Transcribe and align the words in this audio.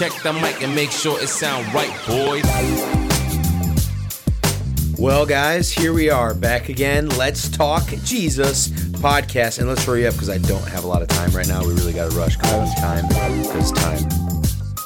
check 0.00 0.22
the 0.22 0.32
mic 0.32 0.62
and 0.62 0.74
make 0.74 0.90
sure 0.90 1.20
it 1.20 1.28
sound 1.28 1.66
right, 1.74 1.94
boys. 2.06 2.42
Well, 4.98 5.26
guys, 5.26 5.70
here 5.70 5.92
we 5.92 6.08
are 6.08 6.32
back 6.32 6.70
again. 6.70 7.10
Let's 7.18 7.50
talk 7.50 7.86
Jesus 8.02 8.68
podcast, 8.68 9.58
and 9.58 9.68
let's 9.68 9.84
hurry 9.84 10.06
up 10.06 10.14
because 10.14 10.30
I 10.30 10.38
don't 10.38 10.66
have 10.68 10.84
a 10.84 10.86
lot 10.86 11.02
of 11.02 11.08
time 11.08 11.32
right 11.32 11.46
now. 11.46 11.60
We 11.60 11.74
really 11.74 11.92
got 11.92 12.10
to 12.10 12.16
rush 12.16 12.38
because 12.38 12.74
time 12.76 13.06
because 13.08 13.72
time 13.72 14.08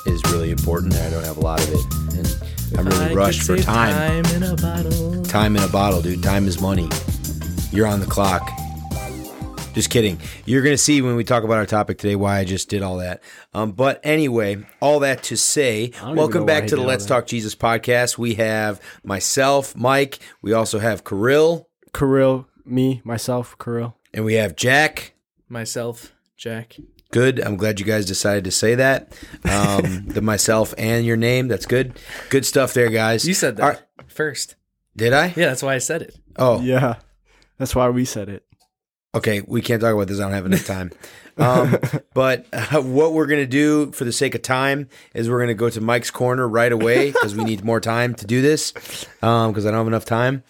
is 0.07 0.21
really 0.33 0.51
important, 0.51 0.95
and 0.95 1.05
I 1.05 1.11
don't 1.11 1.25
have 1.25 1.37
a 1.37 1.43
lot 1.43 1.63
of 1.63 1.73
it, 1.73 2.19
and 2.19 2.77
I'm 2.77 2.85
really 2.85 3.15
rushed 3.15 3.43
for 3.43 3.57
time. 3.57 4.25
Time 4.25 4.35
in 4.35 4.43
a 4.43 4.57
bottle. 4.57 5.23
Time 5.27 5.57
in 5.57 5.63
a 5.63 5.69
bottle, 5.69 6.03
dude. 6.03 6.25
Time 6.25 6.49
is 6.49 6.61
money. 6.61 6.89
You're 7.71 7.87
on 7.87 8.01
the 8.01 8.07
clock. 8.07 8.51
Just 9.75 9.91
kidding. 9.91 10.21
You're 10.47 10.63
going 10.63 10.75
to 10.75 10.79
see 10.79 11.03
when 11.03 11.17
we 11.17 11.25
talk 11.25 11.43
about 11.43 11.57
our 11.57 11.67
topic 11.67 11.99
today 11.99 12.15
why 12.15 12.39
I 12.39 12.45
just 12.45 12.69
did 12.69 12.83
all 12.83 12.99
that. 12.99 13.23
Um, 13.55 13.73
but 13.73 14.01
anyway, 14.05 14.65
all 14.81 15.01
that 15.01 15.25
to 15.25 15.37
say, 15.37 15.91
welcome 16.01 16.47
back 16.47 16.69
to 16.69 16.77
the 16.77 16.83
Let's 16.83 17.05
that. 17.07 17.09
Talk 17.09 17.27
Jesus 17.27 17.57
podcast. 17.57 18.17
We 18.17 18.35
have 18.35 18.81
myself, 19.03 19.75
Mike. 19.77 20.21
We 20.43 20.53
also 20.53 20.79
have 20.79 21.03
Kirill, 21.03 21.69
Kirill, 21.93 22.47
me, 22.65 23.03
myself, 23.05 23.57
Kirill. 23.59 23.97
and 24.13 24.25
we 24.25 24.35
have 24.35 24.55
Jack. 24.55 25.15
Myself, 25.49 26.15
Jack. 26.37 26.77
Good. 27.11 27.41
I'm 27.41 27.57
glad 27.57 27.81
you 27.81 27.87
guys 27.87 28.07
decided 28.07 28.45
to 28.45 28.53
say 28.53 28.77
that. 28.77 29.13
Um, 29.45 30.05
the 30.07 30.21
myself 30.23 30.73
and 30.79 31.05
your 31.05 31.17
name. 31.17 31.49
That's 31.49 31.67
good. 31.67 31.99
Good 32.31 32.47
stuff 32.47 32.75
there, 32.75 32.91
guys. 32.91 33.27
You 33.27 33.35
said 33.35 33.57
that 33.57 33.63
All 33.63 33.69
right. 33.71 33.83
first. 34.07 34.55
Did 34.97 35.13
I? 35.13 35.27
Yeah, 35.37 35.47
that's 35.47 35.65
why 35.65 35.75
I 35.75 35.79
said 35.79 36.03
it. 36.03 36.17
Oh, 36.37 36.61
Yeah, 36.61 36.95
that's 37.59 37.75
why 37.75 37.89
we 37.89 38.05
said 38.05 38.29
it. 38.29 38.45
Okay, 39.15 39.43
we 39.47 39.63
can't 39.63 39.81
talk 39.81 39.95
about 39.95 40.09
this. 40.09 40.19
I 40.19 40.25
don't 40.25 40.33
have 40.33 40.47
enough 40.47 40.67
time. 40.67 40.91
Um, 41.37 41.77
but 42.15 42.47
uh, 42.53 42.83
what 42.83 43.13
we're 43.13 43.27
going 43.27 43.43
to 43.43 43.47
do 43.47 43.93
for 43.93 44.05
the 44.05 44.13
sake 44.13 44.35
of 44.35 44.43
time 44.43 44.89
is 45.15 45.31
we're 45.31 45.39
going 45.39 45.49
to 45.49 45.55
go 45.55 45.71
to 45.71 45.81
Mike's 45.81 46.11
corner 46.11 46.49
right 46.49 46.73
away 46.73 47.13
because 47.13 47.35
we 47.37 47.45
need 47.45 47.65
more 47.65 47.81
time 47.81 48.15
to 48.17 48.27
do 48.27 48.43
this 48.43 48.73
because 48.73 49.67
I 49.67 49.71
don't 49.71 49.79
have 49.79 49.87
enough 49.87 50.05
time. 50.05 50.43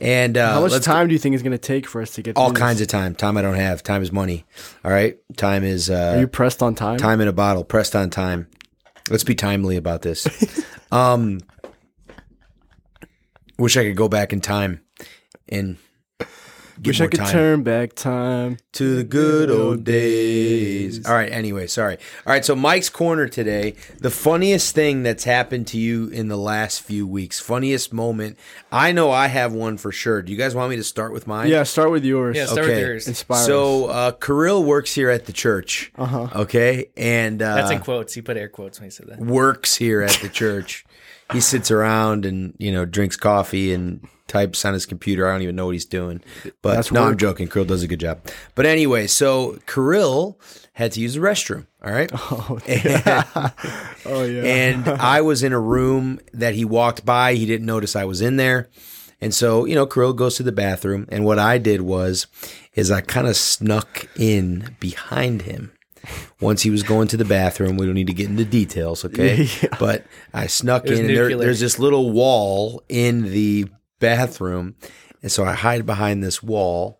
And 0.00 0.38
uh, 0.38 0.52
How 0.54 0.60
much 0.60 0.80
time 0.82 1.08
do 1.08 1.14
you 1.14 1.18
think 1.18 1.34
is 1.34 1.42
going 1.42 1.52
to 1.52 1.58
take 1.58 1.86
for 1.88 2.00
us 2.00 2.12
to 2.14 2.22
get 2.22 2.36
all 2.36 2.52
kinds 2.52 2.78
this? 2.78 2.86
of 2.86 2.92
time. 2.92 3.14
Time 3.16 3.36
I 3.36 3.42
don't 3.42 3.56
have. 3.56 3.82
Time 3.82 4.02
is 4.02 4.12
money. 4.12 4.44
All 4.84 4.92
right, 4.92 5.18
time 5.36 5.64
is 5.64 5.90
uh, 5.90 6.14
Are 6.16 6.20
you 6.20 6.28
pressed 6.28 6.62
on 6.62 6.74
time? 6.76 6.98
time 6.98 7.20
in 7.20 7.28
a 7.28 7.32
bottle, 7.32 7.64
pressed 7.64 7.96
on 7.96 8.10
time. 8.10 8.46
Let's 9.10 9.24
be 9.24 9.34
timely 9.34 9.76
about 9.76 10.02
this. 10.02 10.64
um, 10.92 11.40
wish 13.58 13.76
I 13.76 13.82
could 13.84 13.96
go 13.96 14.08
back 14.08 14.32
in 14.32 14.40
time 14.40 14.80
and 15.48 15.76
Wish 16.84 17.00
I 17.00 17.06
could 17.06 17.20
time. 17.20 17.28
turn 17.32 17.62
back 17.62 17.94
time. 17.94 18.58
to 18.72 18.96
the 18.96 19.04
good 19.04 19.50
old 19.50 19.84
days. 19.84 21.06
All 21.06 21.14
right, 21.14 21.30
anyway, 21.30 21.66
sorry. 21.66 21.98
All 22.26 22.32
right, 22.32 22.44
so 22.44 22.54
Mike's 22.56 22.88
corner 22.88 23.28
today. 23.28 23.74
The 23.98 24.10
funniest 24.10 24.74
thing 24.74 25.02
that's 25.02 25.24
happened 25.24 25.66
to 25.68 25.78
you 25.78 26.08
in 26.08 26.28
the 26.28 26.36
last 26.36 26.80
few 26.82 27.06
weeks. 27.06 27.38
Funniest 27.40 27.92
moment. 27.92 28.38
I 28.70 28.92
know 28.92 29.10
I 29.10 29.26
have 29.28 29.52
one 29.52 29.76
for 29.76 29.92
sure. 29.92 30.22
Do 30.22 30.32
you 30.32 30.38
guys 30.38 30.54
want 30.54 30.70
me 30.70 30.76
to 30.76 30.84
start 30.84 31.12
with 31.12 31.26
mine? 31.26 31.48
Yeah, 31.48 31.62
start 31.64 31.90
with 31.90 32.04
yours. 32.04 32.36
Yeah, 32.36 32.46
start 32.46 32.60
Okay. 32.66 32.70
with 32.76 32.80
yours. 32.80 33.08
Inspire 33.08 33.44
So 33.44 33.86
uh 33.86 34.12
Kirill 34.12 34.64
works 34.64 34.94
here 34.94 35.10
at 35.10 35.26
the 35.26 35.32
church. 35.32 35.92
Uh-huh. 35.96 36.28
Okay. 36.34 36.86
And 36.96 37.42
uh 37.42 37.54
That's 37.56 37.70
in 37.70 37.80
quotes. 37.80 38.14
He 38.14 38.22
put 38.22 38.36
air 38.36 38.48
quotes 38.48 38.80
when 38.80 38.86
he 38.86 38.90
said 38.90 39.06
that. 39.08 39.18
works 39.18 39.76
here 39.76 40.02
at 40.02 40.12
the 40.22 40.28
church. 40.28 40.84
He 41.32 41.40
sits 41.40 41.70
around 41.70 42.26
and, 42.26 42.54
you 42.58 42.72
know, 42.72 42.84
drinks 42.84 43.16
coffee 43.16 43.72
and 43.72 44.06
types 44.32 44.64
on 44.64 44.72
his 44.72 44.86
computer. 44.86 45.28
I 45.28 45.32
don't 45.32 45.42
even 45.42 45.56
know 45.56 45.66
what 45.66 45.72
he's 45.74 45.84
doing. 45.84 46.22
But 46.62 46.74
That's 46.76 46.90
no, 46.90 47.04
I'm 47.04 47.18
joking. 47.18 47.48
Kirill 47.48 47.66
does 47.66 47.82
a 47.82 47.86
good 47.88 48.00
job. 48.00 48.20
But 48.54 48.64
anyway, 48.64 49.06
so 49.06 49.58
Kirill 49.66 50.40
had 50.72 50.92
to 50.92 51.00
use 51.00 51.14
the 51.14 51.20
restroom. 51.20 51.66
All 51.84 51.92
right. 51.92 52.10
Oh, 52.22 52.58
And, 52.66 53.52
oh 54.06 54.24
yeah. 54.24 54.42
and 54.42 54.88
I 54.88 55.20
was 55.20 55.42
in 55.42 55.52
a 55.52 55.60
room 55.60 56.18
that 56.32 56.54
he 56.54 56.64
walked 56.64 57.04
by. 57.04 57.34
He 57.34 57.44
didn't 57.46 57.66
notice 57.66 57.94
I 57.94 58.04
was 58.04 58.20
in 58.22 58.36
there. 58.36 58.68
And 59.20 59.34
so, 59.34 59.66
you 59.66 59.74
know, 59.74 59.86
Kirill 59.86 60.14
goes 60.14 60.36
to 60.36 60.42
the 60.42 60.50
bathroom. 60.50 61.06
And 61.10 61.24
what 61.24 61.38
I 61.38 61.58
did 61.58 61.82
was, 61.82 62.26
is 62.74 62.90
I 62.90 63.02
kind 63.02 63.26
of 63.28 63.36
snuck 63.36 64.08
in 64.18 64.76
behind 64.80 65.42
him. 65.42 65.72
Once 66.40 66.62
he 66.62 66.70
was 66.70 66.82
going 66.82 67.06
to 67.08 67.16
the 67.16 67.24
bathroom, 67.24 67.76
we 67.76 67.86
don't 67.86 67.94
need 67.94 68.08
to 68.08 68.12
get 68.14 68.28
into 68.28 68.44
details, 68.44 69.04
okay? 69.04 69.46
But 69.78 70.04
I 70.34 70.48
snuck 70.48 70.86
in, 70.86 70.98
and 70.98 71.08
there, 71.08 71.36
there's 71.36 71.60
this 71.60 71.78
little 71.78 72.10
wall 72.10 72.82
in 72.88 73.30
the 73.30 73.66
bathroom. 74.02 74.74
And 75.22 75.32
so 75.32 75.44
I 75.44 75.52
hide 75.54 75.86
behind 75.86 76.22
this 76.22 76.42
wall. 76.42 76.98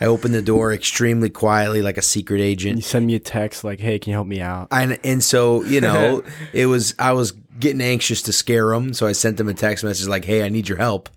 I 0.00 0.06
open 0.06 0.32
the 0.32 0.40
door 0.40 0.72
extremely 0.72 1.28
quietly, 1.28 1.82
like 1.82 1.98
a 1.98 2.02
secret 2.02 2.40
agent. 2.40 2.76
you 2.76 2.82
send 2.82 3.06
me 3.06 3.16
a 3.16 3.18
text 3.18 3.64
like, 3.64 3.80
"Hey, 3.80 3.98
can 3.98 4.12
you 4.12 4.16
help 4.16 4.28
me 4.28 4.40
out?" 4.40 4.68
And 4.70 4.98
and 5.04 5.22
so 5.22 5.62
you 5.64 5.80
know, 5.82 6.22
it 6.54 6.66
was 6.66 6.94
I 6.98 7.12
was 7.12 7.32
getting 7.58 7.82
anxious 7.82 8.22
to 8.22 8.32
scare 8.32 8.72
him, 8.72 8.94
so 8.94 9.06
I 9.06 9.12
sent 9.12 9.38
him 9.38 9.48
a 9.48 9.54
text 9.54 9.84
message 9.84 10.06
like, 10.06 10.24
"Hey, 10.24 10.42
I 10.42 10.48
need 10.48 10.68
your 10.68 10.78
help. 10.78 11.10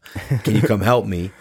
Can 0.44 0.56
you 0.56 0.62
come 0.62 0.82
help 0.82 1.06
me?" 1.06 1.32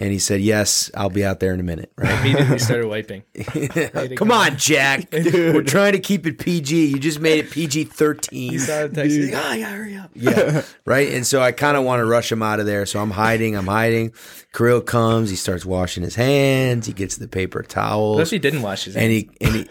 And 0.00 0.12
he 0.12 0.20
said, 0.20 0.40
"Yes, 0.40 0.92
I'll 0.94 1.10
be 1.10 1.24
out 1.24 1.40
there 1.40 1.52
in 1.52 1.58
a 1.58 1.64
minute." 1.64 1.92
Right? 1.96 2.20
Immediately 2.20 2.58
started 2.60 2.86
wiping. 2.86 3.24
come 4.16 4.30
on, 4.30 4.56
Jack. 4.56 5.08
We're 5.12 5.64
trying 5.64 5.92
to 5.92 5.98
keep 5.98 6.24
it 6.24 6.38
PG. 6.38 6.86
You 6.86 7.00
just 7.00 7.18
made 7.18 7.44
it 7.44 7.50
PG 7.50 7.84
thirteen. 7.84 8.52
He 8.52 8.58
saw 8.58 8.86
the 8.86 8.90
text. 8.90 9.18
Like, 9.18 9.44
oh, 9.44 9.52
yeah, 9.54 9.70
hurry 9.70 9.96
up. 9.96 10.10
Yeah, 10.14 10.62
right. 10.84 11.12
And 11.12 11.26
so 11.26 11.42
I 11.42 11.50
kind 11.50 11.76
of 11.76 11.82
want 11.82 11.98
to 11.98 12.06
rush 12.06 12.30
him 12.30 12.44
out 12.44 12.60
of 12.60 12.66
there. 12.66 12.86
So 12.86 13.00
I'm 13.00 13.10
hiding. 13.10 13.56
I'm 13.56 13.66
hiding. 13.66 14.12
Kirill 14.54 14.82
comes. 14.82 15.30
He 15.30 15.36
starts 15.36 15.66
washing 15.66 16.04
his 16.04 16.14
hands. 16.14 16.86
He 16.86 16.92
gets 16.92 17.16
the 17.16 17.26
paper 17.26 17.64
What 17.68 18.20
if 18.20 18.30
he 18.30 18.38
didn't 18.38 18.62
wash 18.62 18.84
his 18.84 18.94
and 18.96 19.10
hands? 19.10 19.24
he 19.40 19.46
and 19.46 19.54
he. 19.56 19.68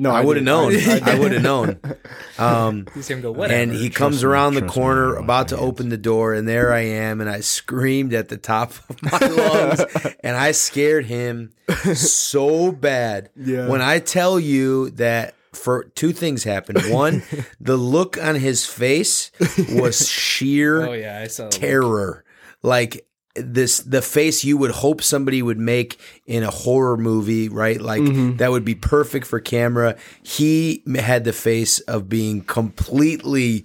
No, 0.00 0.10
I 0.10 0.24
would 0.24 0.36
have 0.36 0.44
known. 0.44 0.72
I 0.76 1.18
would 1.18 1.32
have 1.32 1.42
known. 1.42 1.80
Um, 2.38 2.86
You 2.94 3.02
see 3.02 3.14
him 3.14 3.20
go, 3.20 3.34
and 3.34 3.72
he 3.72 3.90
comes 3.90 4.22
me, 4.22 4.28
around 4.30 4.54
the 4.54 4.60
trust 4.60 4.76
me, 4.76 4.80
corner 4.82 5.16
about 5.16 5.48
to 5.48 5.56
hands. 5.56 5.68
open 5.68 5.88
the 5.88 5.96
door 5.96 6.34
and 6.34 6.46
there 6.46 6.72
i 6.72 6.82
am 6.82 7.20
and 7.20 7.28
i 7.28 7.40
screamed 7.40 8.14
at 8.14 8.28
the 8.28 8.36
top 8.36 8.74
of 8.88 9.02
my 9.02 9.18
lungs 9.26 9.80
and 10.22 10.36
i 10.36 10.52
scared 10.52 11.06
him 11.06 11.50
so 11.94 12.70
bad 12.70 13.30
Yeah. 13.34 13.66
when 13.66 13.82
i 13.82 13.98
tell 13.98 14.38
you 14.38 14.90
that 14.90 15.34
for 15.52 15.84
two 15.96 16.12
things 16.12 16.44
happened 16.44 16.78
one 16.92 17.24
the 17.60 17.76
look 17.76 18.16
on 18.22 18.36
his 18.36 18.64
face 18.64 19.32
was 19.72 20.08
sheer 20.08 20.86
oh, 20.86 20.92
yeah, 20.92 21.18
I 21.20 21.26
saw 21.26 21.48
the 21.48 21.56
look. 21.56 21.60
terror 21.60 22.24
like 22.62 23.04
this 23.40 23.80
the 23.80 24.02
face 24.02 24.44
you 24.44 24.56
would 24.56 24.70
hope 24.70 25.02
somebody 25.02 25.42
would 25.42 25.58
make 25.58 25.98
in 26.26 26.42
a 26.42 26.50
horror 26.50 26.96
movie 26.96 27.48
right 27.48 27.80
like 27.80 28.02
mm-hmm. 28.02 28.36
that 28.36 28.50
would 28.50 28.64
be 28.64 28.74
perfect 28.74 29.26
for 29.26 29.40
camera 29.40 29.96
he 30.22 30.82
had 30.96 31.24
the 31.24 31.32
face 31.32 31.80
of 31.80 32.08
being 32.08 32.42
completely 32.42 33.64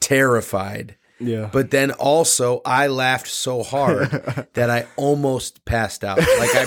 terrified 0.00 0.96
Yeah. 1.18 1.48
but 1.52 1.70
then 1.70 1.90
also 1.92 2.60
I 2.64 2.88
laughed 2.88 3.28
so 3.28 3.62
hard 3.62 4.10
that 4.54 4.70
I 4.70 4.86
almost 4.96 5.64
passed 5.64 6.02
out. 6.04 6.18
Like 6.18 6.54
I, 6.54 6.66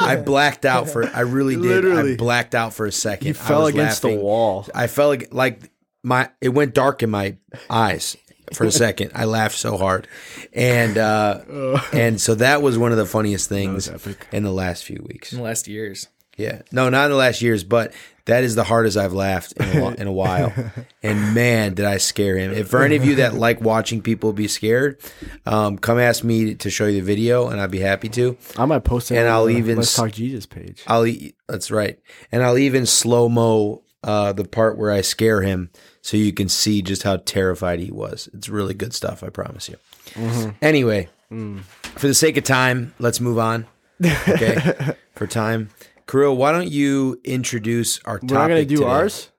I 0.00 0.16
blacked 0.16 0.66
out 0.66 0.90
for. 0.90 1.06
I 1.16 1.20
really 1.20 1.56
did. 1.56 1.64
I 1.64 1.68
Literally. 1.68 2.16
blacked 2.16 2.54
out 2.54 2.74
for 2.74 2.84
a 2.84 2.92
second. 2.92 3.28
you 3.28 3.32
I 3.32 3.36
fell 3.36 3.62
was 3.62 3.70
against 3.70 4.04
laughing. 4.04 4.18
the 4.18 4.22
wall. 4.24 4.66
I 4.74 4.86
felt 4.88 5.08
like 5.10 5.28
like 5.32 5.70
my 6.02 6.28
it 6.42 6.50
went 6.50 6.74
dark 6.74 7.02
in 7.02 7.08
my 7.10 7.36
eyes 7.70 8.16
for 8.54 8.64
a 8.64 8.70
second. 8.72 9.12
I 9.14 9.24
laughed 9.24 9.56
so 9.58 9.76
hard, 9.76 10.08
and 10.52 10.96
uh, 10.98 11.80
and 11.92 12.20
so 12.20 12.34
that 12.36 12.62
was 12.62 12.78
one 12.78 12.92
of 12.92 12.98
the 12.98 13.06
funniest 13.06 13.48
things 13.48 13.88
in 14.32 14.42
the 14.42 14.52
last 14.52 14.84
few 14.84 15.04
weeks. 15.08 15.32
in 15.32 15.38
the 15.38 15.44
last 15.44 15.68
years. 15.68 16.08
Yeah, 16.38 16.60
no, 16.70 16.90
not 16.90 17.06
in 17.06 17.12
the 17.12 17.16
last 17.16 17.40
years, 17.40 17.64
but 17.64 17.94
that 18.26 18.44
is 18.44 18.54
the 18.56 18.64
hardest 18.64 18.98
I've 18.98 19.14
laughed 19.14 19.52
in 19.52 19.64
a, 19.78 19.80
whi- 19.80 19.94
in 19.94 20.06
a 20.06 20.12
while. 20.12 20.52
And 21.02 21.34
man, 21.34 21.72
did 21.74 21.86
I 21.86 21.96
scare 21.98 22.36
him! 22.36 22.52
If 22.52 22.68
for 22.68 22.82
any 22.82 22.96
of 22.96 23.04
you 23.06 23.14
that 23.16 23.32
like 23.34 23.60
watching 23.62 24.02
people 24.02 24.32
be 24.34 24.46
scared, 24.48 25.00
um, 25.46 25.78
come 25.78 25.98
ask 25.98 26.24
me 26.24 26.54
to 26.56 26.68
show 26.68 26.84
you 26.86 27.00
the 27.00 27.06
video, 27.06 27.48
and 27.48 27.58
I'd 27.60 27.70
be 27.70 27.78
happy 27.80 28.08
to. 28.10 28.36
I 28.58 28.66
might 28.66 28.84
post 28.84 29.10
it. 29.10 29.16
And 29.16 29.26
on 29.28 29.32
I'll 29.32 29.44
the 29.46 29.56
even 29.56 29.76
Let's 29.76 29.94
Talk 29.94 30.10
Jesus 30.12 30.44
page. 30.44 30.82
I'll 30.86 31.06
e- 31.06 31.34
that's 31.48 31.70
right, 31.70 31.98
and 32.30 32.42
I'll 32.42 32.58
even 32.58 32.84
slow 32.84 33.28
mo 33.30 33.82
uh, 34.04 34.32
the 34.34 34.44
part 34.44 34.76
where 34.76 34.90
I 34.92 35.00
scare 35.00 35.40
him, 35.42 35.70
so 36.06 36.16
you 36.16 36.32
can 36.32 36.48
see 36.48 36.82
just 36.82 37.02
how 37.02 37.16
terrified 37.16 37.80
he 37.80 37.90
was. 37.90 38.28
It's 38.32 38.48
really 38.48 38.74
good 38.74 38.94
stuff, 38.94 39.24
I 39.24 39.28
promise 39.28 39.68
you. 39.68 39.74
Mm-hmm. 40.10 40.50
Anyway, 40.62 41.08
mm. 41.32 41.62
for 41.82 42.06
the 42.06 42.14
sake 42.14 42.36
of 42.36 42.44
time, 42.44 42.94
let's 43.00 43.20
move 43.20 43.40
on. 43.40 43.66
Okay, 44.04 44.94
for 45.16 45.26
time, 45.26 45.70
Kirill, 46.06 46.36
why 46.36 46.52
don't 46.52 46.70
you 46.70 47.20
introduce 47.24 47.98
our 48.04 48.20
topic? 48.20 48.30
We're 48.30 48.38
not 48.38 48.48
gonna 48.48 48.64
do 48.64 48.76
today? 48.76 48.88
ours. 48.88 49.30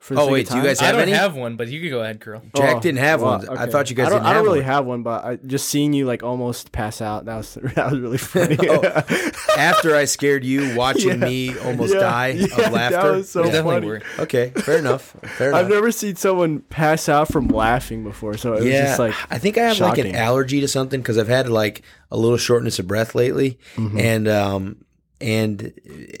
For 0.00 0.14
the 0.14 0.20
Oh, 0.20 0.30
wait, 0.30 0.46
do 0.48 0.54
you 0.54 0.60
time? 0.60 0.64
guys 0.64 0.80
I 0.80 0.84
have 0.86 0.94
don't 0.94 1.02
any? 1.02 1.12
have 1.12 1.34
one, 1.34 1.56
but 1.56 1.66
you 1.66 1.80
could 1.80 1.90
go 1.90 2.00
ahead, 2.02 2.20
Curl. 2.20 2.40
Jack 2.56 2.76
Oh, 2.76 2.80
didn't 2.80 3.00
have 3.00 3.20
well, 3.20 3.38
one. 3.40 3.58
I 3.58 3.66
thought 3.66 3.90
you 3.90 3.96
guys 3.96 4.06
I 4.06 4.10
don't, 4.10 4.18
didn't 4.20 4.26
I 4.26 4.32
don't 4.34 4.36
have 4.36 4.44
really 4.44 4.58
one. 4.60 4.66
have 4.66 4.86
one, 4.86 5.02
but 5.02 5.24
I, 5.24 5.36
just 5.44 5.68
seeing 5.68 5.92
you 5.92 6.06
like 6.06 6.22
almost 6.22 6.70
pass 6.70 7.00
out 7.02 7.24
that 7.24 7.36
was 7.36 7.54
that 7.74 7.90
was 7.90 7.98
really 8.00 8.16
funny. 8.18 8.56
Oh, 8.60 8.80
After 9.58 9.96
I 9.96 10.04
scared 10.04 10.44
you, 10.44 10.76
watching 10.76 11.08
Yeah. 11.20 11.26
me 11.28 11.58
almost 11.58 11.92
Yeah, 11.94 12.00
die 12.00 12.28
yeah, 12.28 12.44
of 12.44 12.50
that 12.56 12.72
laughter. 12.72 13.12
was 13.12 13.28
so 13.28 13.40
You 13.40 13.46
definitely 13.50 13.74
funny. 13.74 13.86
were. 13.88 14.02
Okay, 14.20 14.50
fair 14.50 14.78
enough. 14.78 15.16
Fair 15.36 15.48
enough. 15.48 15.60
I've 15.64 15.68
never 15.68 15.90
seen 15.90 16.14
someone 16.14 16.60
pass 16.60 17.08
out 17.08 17.26
from 17.32 17.48
laughing 17.48 18.04
before, 18.04 18.36
so 18.36 18.52
it 18.52 18.60
was 18.60 18.66
yeah, 18.66 18.82
just 18.86 19.00
like 19.00 19.14
I 19.30 19.38
think 19.38 19.58
I 19.58 19.62
have 19.62 19.80
like 19.80 19.98
an 19.98 20.14
allergy 20.14 20.60
to 20.60 20.68
something 20.68 21.00
because 21.00 21.18
I've 21.18 21.26
had 21.26 21.48
like 21.48 21.82
a 22.12 22.16
little 22.16 22.38
shortness 22.38 22.78
of 22.78 22.86
breath 22.86 23.16
lately, 23.16 23.58
Mm-hmm. 23.74 23.98
and 23.98 24.28
um, 24.28 24.76
and 25.20 25.72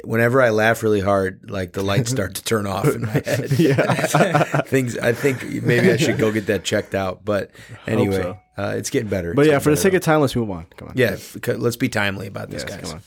whenever 0.04 0.42
I 0.42 0.50
laugh 0.50 0.82
really 0.82 1.00
hard, 1.00 1.50
like 1.50 1.72
the 1.72 1.82
lights 1.82 2.10
start 2.10 2.34
to 2.36 2.44
turn 2.44 2.66
off 2.66 2.86
in 2.88 3.02
my 3.02 3.10
head. 3.24 3.52
Yeah. 3.58 3.82
Things. 4.62 4.98
I 4.98 5.12
think 5.12 5.44
maybe 5.62 5.90
I 5.92 5.96
should 5.96 6.18
go 6.18 6.32
get 6.32 6.46
that 6.46 6.64
checked 6.64 6.94
out. 6.94 7.24
But 7.24 7.50
anyway, 7.86 8.22
so. 8.22 8.38
uh, 8.56 8.74
it's 8.76 8.90
getting 8.90 9.08
better. 9.08 9.34
But 9.34 9.42
It's 9.46 9.52
yeah, 9.52 9.58
for 9.60 9.70
the 9.70 9.76
sake 9.76 9.94
of 9.94 10.02
time, 10.02 10.20
let's 10.20 10.34
move 10.34 10.50
on. 10.50 10.66
Come 10.76 10.88
on. 10.88 10.94
yeah, 10.96 11.16
let's 11.56 11.76
be 11.76 11.88
timely 11.88 12.26
about 12.26 12.50
this, 12.50 12.64
Yes, 12.66 12.70
guys. 12.76 12.80
come 12.90 13.00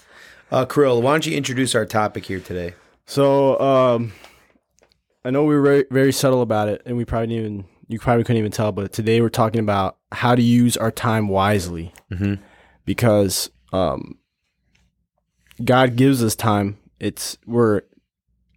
on. 0.52 0.62
Uh, 0.62 0.66
Krill, 0.66 1.02
why 1.02 1.12
don't 1.14 1.26
you 1.26 1.36
introduce 1.36 1.76
our 1.76 1.86
topic 1.86 2.26
here 2.26 2.40
today? 2.40 2.74
So 3.06 3.60
um, 3.60 4.14
I 5.26 5.30
know 5.32 5.44
we 5.44 5.56
were 5.56 5.62
very, 5.62 5.86
very 5.92 6.12
subtle 6.14 6.42
about 6.42 6.68
it, 6.70 6.82
and 6.86 6.96
we 6.98 7.06
probably 7.06 7.28
didn't 7.28 7.46
even 7.46 7.66
you 7.88 8.00
probably 8.00 8.24
couldn't 8.24 8.38
even 8.40 8.52
tell. 8.52 8.72
But 8.72 8.94
today 8.94 9.20
we're 9.20 9.28
talking 9.30 9.60
about 9.60 9.98
how 10.14 10.36
to 10.36 10.42
use 10.42 10.78
our 10.78 10.92
time 10.92 11.28
wisely, 11.28 11.94
Mhm. 12.12 12.40
because 12.86 13.50
um, 13.74 14.18
God 15.64 15.96
gives 15.96 16.24
us 16.24 16.36
time. 16.36 16.78
It's 17.00 17.38
we're 17.46 17.82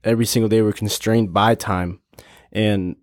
every 0.03 0.27
single 0.27 0.49
day 0.49 0.63
we're 0.63 0.73
constrained 0.73 1.33
by 1.33 1.55
time, 1.55 2.01
and 2.53 2.97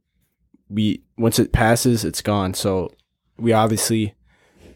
we 0.69 1.03
once 1.17 1.39
it 1.39 1.51
passes, 1.51 2.03
it's 2.05 2.21
gone. 2.21 2.53
So 2.53 2.91
we 3.37 3.53
obviously 3.53 4.13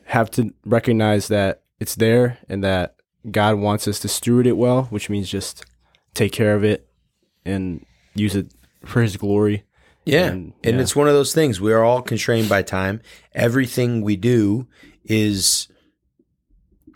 have 0.06 0.30
to 0.32 0.54
recognize 0.66 1.28
that 1.30 1.64
it's 1.80 1.96
there 1.96 2.38
and 2.50 2.64
that 2.64 2.96
God 3.32 3.56
wants 3.58 3.88
us 3.88 4.00
to 4.00 4.08
steward 4.08 4.48
it 4.48 4.58
well, 4.58 4.84
which 4.86 5.10
means 5.10 5.30
just 5.30 5.66
take 6.14 6.32
care 6.32 6.56
of 6.56 6.64
it 6.64 6.88
and 7.46 7.86
use 8.14 8.36
it 8.36 8.54
for 8.86 9.02
His 9.02 9.18
glory. 9.18 9.64
Yeah. 10.06 10.28
And- 10.28 10.54
And, 10.64 10.80
it's 10.80 10.96
one 10.96 11.08
of 11.08 11.14
those 11.16 11.34
things. 11.34 11.60
We 11.60 11.74
are 11.74 11.84
all 11.84 12.02
constrained 12.04 12.48
by 12.48 12.62
time. 12.62 13.02
Everything 13.34 14.02
we 14.02 14.16
do 14.16 14.68
is 15.04 15.68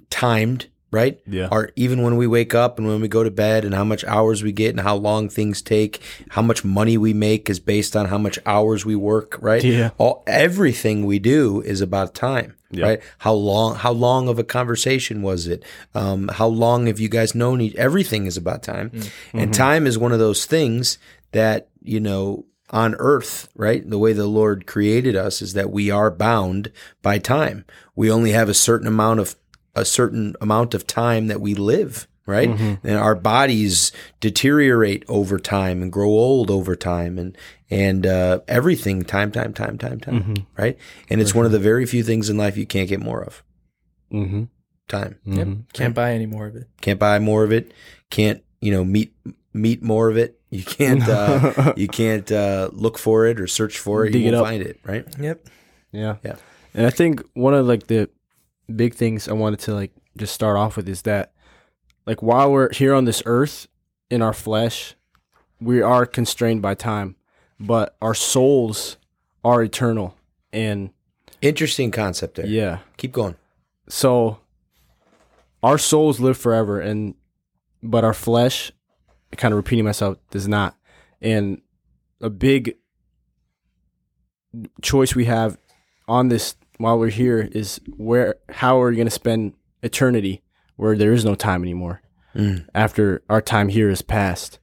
timed, 0.09 0.67
right? 0.91 1.19
Yeah. 1.27 1.47
Our, 1.51 1.71
even 1.75 2.01
when 2.01 2.17
we 2.17 2.27
wake 2.27 2.55
up 2.55 2.77
and 2.77 2.87
when 2.87 3.01
we 3.01 3.07
go 3.07 3.23
to 3.23 3.31
bed 3.31 3.65
and 3.65 3.73
how 3.73 3.83
much 3.83 4.03
hours 4.05 4.43
we 4.43 4.51
get 4.51 4.71
and 4.71 4.79
how 4.79 4.95
long 4.95 5.29
things 5.29 5.61
take, 5.61 6.01
how 6.29 6.41
much 6.41 6.63
money 6.63 6.97
we 6.97 7.13
make 7.13 7.49
is 7.49 7.59
based 7.59 7.95
on 7.95 8.07
how 8.07 8.17
much 8.17 8.39
hours 8.45 8.85
we 8.85 8.95
work, 8.95 9.37
right? 9.41 9.63
Yeah. 9.63 9.91
All 9.97 10.23
everything 10.25 11.05
we 11.05 11.19
do 11.19 11.61
is 11.61 11.81
about 11.81 12.13
time. 12.15 12.55
Yeah. 12.71 12.85
Right? 12.85 13.01
How 13.17 13.33
long? 13.33 13.75
How 13.77 13.91
long 13.91 14.27
of 14.27 14.37
a 14.37 14.43
conversation 14.43 15.23
was 15.23 15.47
it? 15.47 15.63
Um, 15.95 16.27
how 16.27 16.45
long 16.45 16.85
have 16.85 16.99
you 16.99 17.09
guys 17.09 17.33
known 17.33 17.61
each? 17.61 17.73
Everything 17.75 18.27
is 18.27 18.37
about 18.37 18.61
time, 18.61 18.91
and 19.33 19.51
time 19.51 19.87
is 19.87 19.97
one 19.97 20.11
of 20.11 20.19
those 20.19 20.45
things 20.45 20.99
that 21.31 21.69
you 21.81 21.99
know 21.99 22.45
on 22.69 22.95
earth, 22.99 23.49
right? 23.55 23.89
The 23.89 23.97
way 23.97 24.13
the 24.13 24.27
Lord 24.27 24.67
created 24.67 25.15
us 25.15 25.41
is 25.41 25.53
that 25.53 25.71
we 25.71 25.89
are 25.89 26.11
bound 26.11 26.71
by 27.01 27.17
time. 27.17 27.65
We 27.95 28.11
only 28.11 28.33
have 28.33 28.49
a 28.49 28.53
certain 28.53 28.87
amount 28.87 29.19
of 29.19 29.35
a 29.79 29.85
certain 29.85 30.35
amount 30.41 30.73
of 30.73 30.85
time 30.85 31.27
that 31.27 31.41
we 31.41 31.55
live, 31.55 32.07
right? 32.25 32.49
And 32.49 32.97
our 32.97 33.15
bodies 33.15 33.91
deteriorate 34.19 35.03
over 35.07 35.39
time 35.39 35.81
and 35.81 35.91
grow 35.91 36.09
old 36.09 36.51
over 36.51 36.75
time 36.75 37.17
and 37.17 37.37
and 37.71 38.05
uh, 38.05 38.39
everything 38.47 39.03
time, 39.03 39.31
time, 39.31 39.53
time, 39.53 39.77
time, 39.77 39.99
time, 39.99 40.47
right? 40.57 40.77
And 41.09 41.21
it's 41.21 41.35
one 41.35 41.45
of 41.45 41.51
the 41.51 41.59
very 41.59 41.85
few 41.85 42.03
things 42.03 42.29
in 42.29 42.37
life 42.37 42.57
you 42.57 42.65
can't 42.65 42.89
get 42.89 42.99
more 42.99 43.23
of. 43.23 43.43
Mm-hmm. 44.11 44.43
Time. 44.87 45.19
Yep. 45.25 45.47
Can't 45.73 45.93
buy 45.93 46.13
any 46.13 46.25
more 46.25 46.47
of 46.47 46.55
it. 46.55 46.67
Can't 46.81 46.99
buy 46.99 47.19
more 47.19 47.43
of 47.43 47.51
it. 47.51 47.71
Can't 48.09 48.43
you 48.59 48.71
know 48.71 48.83
meet 48.83 49.13
meet 49.53 49.83
more 49.83 50.09
of 50.09 50.17
it. 50.17 50.39
You 50.49 50.63
can't 50.63 51.07
uh, 51.07 51.73
you 51.77 51.87
can't 51.87 52.31
uh, 52.31 52.69
look 52.73 52.97
for 52.97 53.27
it 53.27 53.39
or 53.39 53.45
search 53.45 53.77
for 53.77 54.05
it. 54.05 54.11
Dig 54.11 54.23
you 54.23 54.29
it 54.29 54.31
won't 54.31 54.41
up. 54.41 54.47
find 54.47 54.63
it, 54.63 54.79
right? 54.83 55.05
Yep. 55.19 55.47
Yeah. 55.91 56.15
Yeah. 56.23 56.35
And 56.73 56.85
I 56.87 56.89
think 56.89 57.23
one 57.33 57.53
of 57.53 57.67
like 57.67 57.87
the 57.87 58.09
big 58.75 58.93
things 58.93 59.27
I 59.27 59.33
wanted 59.33 59.59
to 59.61 59.73
like 59.73 59.91
just 60.17 60.33
start 60.33 60.57
off 60.57 60.77
with 60.77 60.87
is 60.89 61.03
that 61.03 61.33
like 62.05 62.21
while 62.21 62.51
we're 62.51 62.71
here 62.73 62.93
on 62.93 63.05
this 63.05 63.21
earth 63.25 63.67
in 64.09 64.21
our 64.21 64.33
flesh, 64.33 64.95
we 65.59 65.81
are 65.81 66.05
constrained 66.05 66.61
by 66.61 66.73
time, 66.75 67.15
but 67.59 67.95
our 68.01 68.13
souls 68.13 68.97
are 69.43 69.61
eternal. 69.63 70.15
And 70.51 70.91
Interesting 71.41 71.91
concept 71.91 72.35
there. 72.35 72.45
yeah. 72.45 72.79
Keep 72.97 73.13
going. 73.13 73.35
So 73.87 74.39
our 75.63 75.77
souls 75.77 76.19
live 76.19 76.37
forever 76.37 76.79
and 76.79 77.15
but 77.81 78.03
our 78.03 78.13
flesh 78.13 78.71
kind 79.37 79.53
of 79.53 79.57
repeating 79.57 79.85
myself 79.85 80.17
does 80.31 80.47
not. 80.47 80.75
And 81.21 81.61
a 82.21 82.29
big 82.29 82.75
choice 84.81 85.15
we 85.15 85.25
have 85.25 85.57
on 86.07 86.27
this 86.29 86.55
while 86.79 86.97
we're 86.97 87.09
here 87.11 87.47
is 87.51 87.79
where 87.97 88.35
how 88.49 88.81
are 88.81 88.89
we 88.89 88.95
going 88.95 89.05
to 89.07 89.11
spend 89.11 89.53
eternity 89.83 90.41
where 90.75 90.97
there 90.97 91.13
is 91.13 91.23
no 91.23 91.35
time 91.35 91.61
anymore 91.61 92.01
Mm. 92.35 92.67
after 92.75 93.23
our 93.27 93.41
time 93.41 93.69
here 93.69 93.89
is 93.89 94.01
past. 94.03 94.59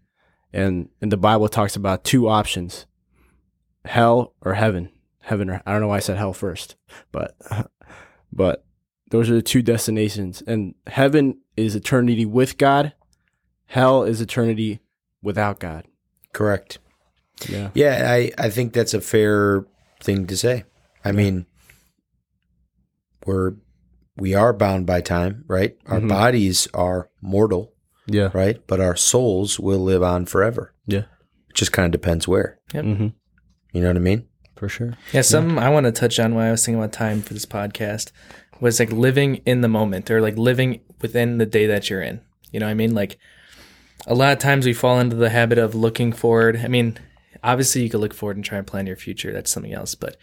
And 0.52 0.88
and 1.00 1.10
the 1.10 1.16
Bible 1.16 1.48
talks 1.48 1.74
about 1.74 2.04
two 2.04 2.28
options. 2.28 2.86
Hell 3.84 4.34
or 4.40 4.54
heaven. 4.54 4.90
Heaven 5.22 5.50
or 5.50 5.60
I 5.66 5.72
don't 5.72 5.80
know 5.80 5.88
why 5.88 5.96
I 5.96 6.00
said 6.00 6.16
hell 6.16 6.32
first, 6.32 6.76
but 7.10 7.36
but 8.32 8.64
those 9.10 9.28
are 9.28 9.34
the 9.34 9.42
two 9.42 9.62
destinations. 9.62 10.42
And 10.46 10.74
heaven 10.86 11.40
is 11.56 11.74
eternity 11.74 12.24
with 12.24 12.56
God. 12.56 12.92
Hell 13.66 14.04
is 14.04 14.20
eternity 14.20 14.78
without 15.22 15.58
God. 15.58 15.86
Correct. 16.32 16.78
Yeah. 17.48 17.70
Yeah, 17.74 18.06
I, 18.10 18.30
I 18.38 18.48
think 18.50 18.72
that's 18.72 18.94
a 18.94 19.00
fair 19.00 19.66
thing 20.00 20.26
to 20.28 20.36
say. 20.36 20.64
I 21.04 21.10
mean, 21.12 21.46
we're 23.26 23.55
we 24.19 24.34
are 24.34 24.55
bound 24.55 24.87
by 24.87 25.02
time, 25.02 25.44
right? 25.46 25.76
Our 25.87 26.00
Mhm. 26.00 26.08
bodies 26.08 26.69
are 26.73 27.11
mortal, 27.20 27.75
Yeah. 28.06 28.31
right? 28.32 28.58
But 28.67 28.81
our 28.81 28.96
souls 28.96 29.61
will 29.61 29.81
live 29.81 30.02
on 30.02 30.25
forever. 30.25 30.73
Yeah. 30.87 31.00
It 31.50 31.55
just 31.55 31.70
kind 31.73 31.84
of 31.84 31.93
depends 31.93 32.26
where. 32.26 32.58
Mm-hmm. 32.73 33.08
You 33.73 33.81
know 33.82 33.88
what 33.88 33.96
I 33.96 34.00
mean? 34.00 34.25
For 34.56 34.70
sure. 34.70 34.94
Yeah, 35.12 35.20
something 35.20 35.58
I 35.58 35.69
want 35.69 35.84
to 35.84 35.93
touch 35.93 36.19
on 36.19 36.34
why 36.34 36.49
I 36.49 36.50
was 36.50 36.64
thinking 36.64 36.81
about 36.81 36.94
time 36.94 37.20
for 37.20 37.34
this 37.34 37.44
podcast 37.44 38.11
was 38.58 38.81
like 38.81 38.90
living 38.90 39.43
in 39.44 39.61
the 39.61 39.69
moment 39.69 40.11
or 40.11 40.23
like 40.23 40.38
living 40.38 40.81
within 41.02 41.37
the 41.37 41.44
day 41.44 41.67
that 41.67 41.90
you're 41.90 42.00
in. 42.00 42.20
You 42.52 42.61
know 42.61 42.67
what 42.67 42.70
I 42.70 42.75
mean? 42.75 42.94
Like 42.94 43.19
a 44.06 44.14
lot 44.14 44.32
of 44.32 44.38
times 44.38 44.64
we 44.64 44.73
fall 44.73 44.99
into 44.99 45.17
the 45.17 45.28
habit 45.28 45.58
of 45.58 45.75
looking 45.75 46.11
forward. 46.11 46.56
I 46.64 46.69
mean, 46.69 46.96
obviously 47.44 47.82
you 47.82 47.90
could 47.90 48.00
look 48.00 48.14
forward 48.14 48.37
and 48.37 48.44
try 48.46 48.56
and 48.56 48.67
plan 48.67 48.87
your 48.87 48.96
future. 48.96 49.31
That's 49.31 49.50
something 49.50 49.75
else, 49.75 49.94
but 49.94 50.17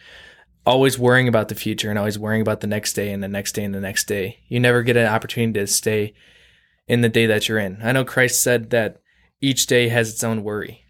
always 0.66 0.98
worrying 0.98 1.28
about 1.28 1.50
the 1.50 1.56
future 1.56 1.90
and 1.90 2.00
always 2.00 2.18
worrying 2.18 2.42
about 2.42 2.62
the 2.62 2.68
next 2.68 2.94
day 2.94 3.12
and 3.12 3.22
the 3.22 3.28
next 3.28 3.54
day 3.54 3.64
and 3.64 3.76
the 3.76 3.82
next 3.82 4.06
day. 4.06 4.40
You 4.48 4.60
never 4.60 4.84
get 4.84 4.98
an 4.98 5.08
opportunity 5.08 5.60
to 5.60 5.68
stay 5.68 6.14
in 6.88 7.02
the 7.02 7.10
day 7.10 7.26
that 7.26 7.48
you're 7.48 7.60
in. 7.60 7.80
I 7.84 7.92
know 7.92 8.06
Christ 8.06 8.42
said 8.42 8.70
that 8.72 9.02
each 9.42 9.68
day 9.68 9.90
has 9.90 10.12
its 10.12 10.24
own 10.24 10.44
worry. 10.44 10.86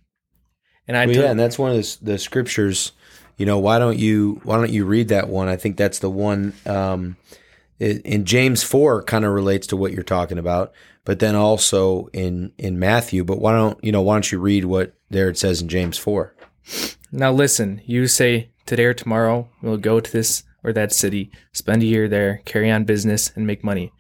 And 0.88 0.98
I 0.98 1.06
Well, 1.06 1.16
yeah, 1.16 1.32
and 1.32 1.40
that's 1.40 1.58
one 1.58 1.72
of 1.72 1.78
the, 1.78 1.98
the 2.02 2.18
scriptures. 2.18 2.92
You 3.38 3.46
know, 3.46 3.58
why 3.58 3.80
don't 3.80 3.98
you 3.98 4.42
why 4.44 4.58
don't 4.58 4.72
you 4.72 4.86
read 4.86 5.08
that 5.08 5.28
one? 5.28 5.48
I 5.48 5.56
think 5.56 5.78
that's 5.78 6.00
the 6.00 6.10
one 6.10 6.54
um, 6.66 7.18
in 7.80 8.26
James 8.26 8.64
four 8.64 9.02
kind 9.02 9.26
of 9.26 9.34
relates 9.34 9.68
to 9.68 9.78
what 9.78 9.92
you're 9.92 10.04
talking 10.04 10.38
about, 10.38 10.74
but 11.04 11.20
then 11.20 11.36
also 11.36 12.08
in 12.14 12.52
in 12.58 12.80
Matthew. 12.80 13.24
But 13.24 13.40
why 13.40 13.54
don't 13.54 13.82
you 13.84 13.92
know? 13.92 14.02
Why 14.02 14.16
don't 14.16 14.32
you 14.32 14.40
read 14.40 14.66
what 14.66 14.94
there 15.10 15.30
it 15.30 15.38
says 15.38 15.62
in 15.62 15.68
James 15.68 15.98
four? 15.98 16.36
Now 17.12 17.32
listen, 17.32 17.82
you 17.86 18.08
say 18.08 18.52
today 18.66 18.86
or 18.86 18.94
tomorrow 18.94 19.50
we'll 19.62 19.78
go 19.78 20.00
to 20.00 20.12
this 20.12 20.44
or 20.64 20.74
that 20.74 20.94
city, 20.94 21.30
spend 21.52 21.84
a 21.84 21.86
year 21.86 22.08
there, 22.08 22.42
carry 22.46 22.72
on 22.72 22.86
business, 22.86 23.32
and 23.36 23.46
make 23.46 23.64
money. 23.64 23.92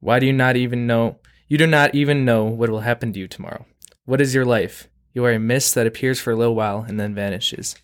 Why 0.00 0.18
do 0.18 0.26
you 0.26 0.32
not 0.32 0.56
even 0.56 0.86
know? 0.86 1.18
You 1.48 1.58
do 1.58 1.66
not 1.66 1.94
even 1.94 2.24
know 2.24 2.44
what 2.44 2.70
will 2.70 2.80
happen 2.80 3.12
to 3.12 3.18
you 3.18 3.26
tomorrow. 3.26 3.66
What 4.04 4.20
is 4.20 4.34
your 4.34 4.44
life? 4.44 4.88
You 5.14 5.24
are 5.24 5.32
a 5.32 5.38
mist 5.38 5.74
that 5.74 5.86
appears 5.86 6.20
for 6.20 6.30
a 6.30 6.36
little 6.36 6.54
while 6.54 6.84
and 6.86 7.00
then 7.00 7.14
vanishes. 7.14 7.74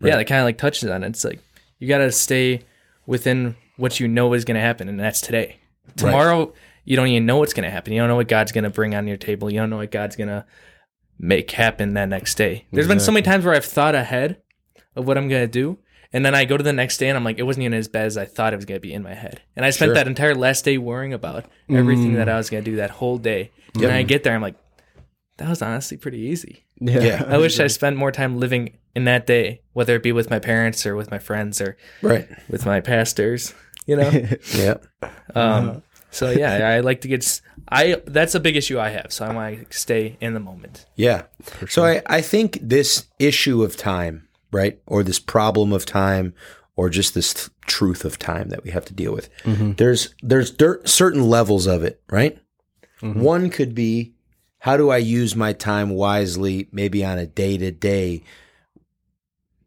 Yeah, 0.00 0.16
that 0.16 0.26
kind 0.26 0.40
of 0.40 0.44
like 0.44 0.58
touches 0.58 0.90
on 0.90 1.02
it. 1.02 1.08
It's 1.08 1.24
like 1.24 1.40
you 1.78 1.88
got 1.88 1.98
to 1.98 2.12
stay 2.12 2.62
within 3.06 3.56
what 3.76 3.98
you 3.98 4.08
know 4.08 4.32
is 4.34 4.44
going 4.44 4.56
to 4.56 4.60
happen, 4.60 4.88
and 4.88 5.00
that's 5.00 5.20
today. 5.20 5.56
Tomorrow, 5.96 6.52
you 6.84 6.96
don't 6.96 7.08
even 7.08 7.24
know 7.24 7.38
what's 7.38 7.54
going 7.54 7.64
to 7.64 7.70
happen. 7.70 7.92
You 7.92 8.00
don't 8.00 8.08
know 8.08 8.16
what 8.16 8.28
God's 8.28 8.52
going 8.52 8.64
to 8.64 8.70
bring 8.70 8.94
on 8.94 9.06
your 9.06 9.16
table. 9.16 9.50
You 9.50 9.60
don't 9.60 9.70
know 9.70 9.78
what 9.78 9.90
God's 9.90 10.16
going 10.16 10.28
to 10.28 10.44
make 11.18 11.50
happen 11.50 11.94
that 11.94 12.08
next 12.08 12.34
day. 12.34 12.66
There's 12.72 12.88
been 12.88 13.00
so 13.00 13.12
many 13.12 13.24
times 13.24 13.44
where 13.44 13.54
I've 13.54 13.64
thought 13.64 13.94
ahead 13.94 14.42
of 14.96 15.06
what 15.06 15.16
I'm 15.18 15.28
going 15.28 15.42
to 15.44 15.46
do, 15.50 15.78
and 16.12 16.24
then 16.24 16.34
I 16.34 16.44
go 16.44 16.56
to 16.56 16.62
the 16.62 16.72
next 16.72 16.96
day 16.98 17.08
and 17.08 17.16
I'm 17.16 17.24
like, 17.24 17.38
it 17.38 17.42
wasn't 17.42 17.64
even 17.64 17.74
as 17.78 17.88
bad 17.88 18.06
as 18.06 18.16
I 18.16 18.24
thought 18.24 18.52
it 18.52 18.56
was 18.56 18.64
going 18.64 18.76
to 18.80 18.86
be 18.86 18.92
in 18.92 19.02
my 19.02 19.14
head. 19.14 19.42
And 19.54 19.64
I 19.66 19.70
spent 19.70 19.88
Sure. 19.90 19.94
that 19.94 20.06
entire 20.08 20.34
last 20.34 20.64
day 20.64 20.78
worrying 20.78 21.12
about 21.12 21.44
everything 21.68 22.14
that 22.14 22.28
I 22.28 22.36
was 22.36 22.48
going 22.48 22.64
to 22.64 22.70
do 22.70 22.76
that 22.76 22.90
whole 22.90 23.18
day. 23.18 23.50
And 23.74 23.82
then 23.82 23.90
I 23.90 24.02
get 24.02 24.22
there, 24.22 24.34
I'm 24.34 24.40
like, 24.42 24.56
that 25.38 25.48
was 25.48 25.60
honestly 25.62 25.96
pretty 25.96 26.18
easy. 26.20 26.64
Yeah. 26.80 27.00
Yeah. 27.00 27.24
I 27.28 27.36
wish 27.38 27.60
I 27.60 27.66
spent 27.66 27.96
more 27.96 28.10
time 28.12 28.38
living 28.38 28.78
in 28.94 29.04
that 29.04 29.26
day, 29.26 29.60
whether 29.74 29.94
it 29.96 30.02
be 30.02 30.12
with 30.12 30.30
my 30.30 30.38
parents 30.38 30.86
or 30.86 30.96
with 30.96 31.10
my 31.10 31.18
friends 31.18 31.60
or 31.60 31.76
Right. 32.00 32.26
with 32.48 32.64
my 32.64 32.80
pastors, 32.80 33.52
you 33.84 33.96
know? 33.96 34.10
Yeah. 34.54 34.76
um, 35.34 35.82
so 36.10 36.30
yeah, 36.30 36.68
I 36.68 36.80
like 36.80 37.02
to 37.02 37.08
get, 37.08 37.40
I, 37.68 38.00
that's 38.06 38.34
a 38.34 38.40
big 38.40 38.56
issue 38.56 38.78
I 38.78 38.88
have. 38.90 39.12
So 39.12 39.26
I 39.26 39.34
want 39.34 39.70
to 39.70 39.76
stay 39.76 40.16
in 40.20 40.32
the 40.32 40.40
moment. 40.40 40.86
Yeah. 40.94 41.24
So 41.68 41.84
I, 41.84 42.00
I 42.06 42.20
think 42.22 42.58
this 42.62 43.06
issue 43.18 43.62
of 43.62 43.76
time, 43.76 44.25
right, 44.56 44.80
or 44.86 45.02
this 45.02 45.18
problem 45.18 45.72
of 45.72 45.86
time, 45.86 46.34
or 46.74 46.88
just 46.88 47.14
this 47.14 47.32
th- 47.34 47.48
truth 47.66 48.04
of 48.04 48.18
time 48.18 48.48
that 48.48 48.64
we 48.64 48.70
have 48.70 48.84
to 48.86 48.94
deal 48.94 49.12
with, 49.12 49.28
mm-hmm. 49.42 49.72
there's 49.72 50.14
there's 50.22 50.50
dirt, 50.50 50.88
certain 50.88 51.28
levels 51.28 51.66
of 51.66 51.84
it, 51.84 52.00
right? 52.10 52.38
Mm-hmm. 53.02 53.20
One 53.20 53.50
could 53.50 53.74
be 53.74 54.14
how 54.58 54.76
do 54.76 54.90
I 54.90 54.96
use 54.96 55.36
my 55.36 55.52
time 55.52 55.90
wisely, 55.90 56.68
maybe 56.72 57.04
on 57.04 57.18
a 57.18 57.26
day 57.26 57.56
to 57.58 57.70
day 57.70 58.22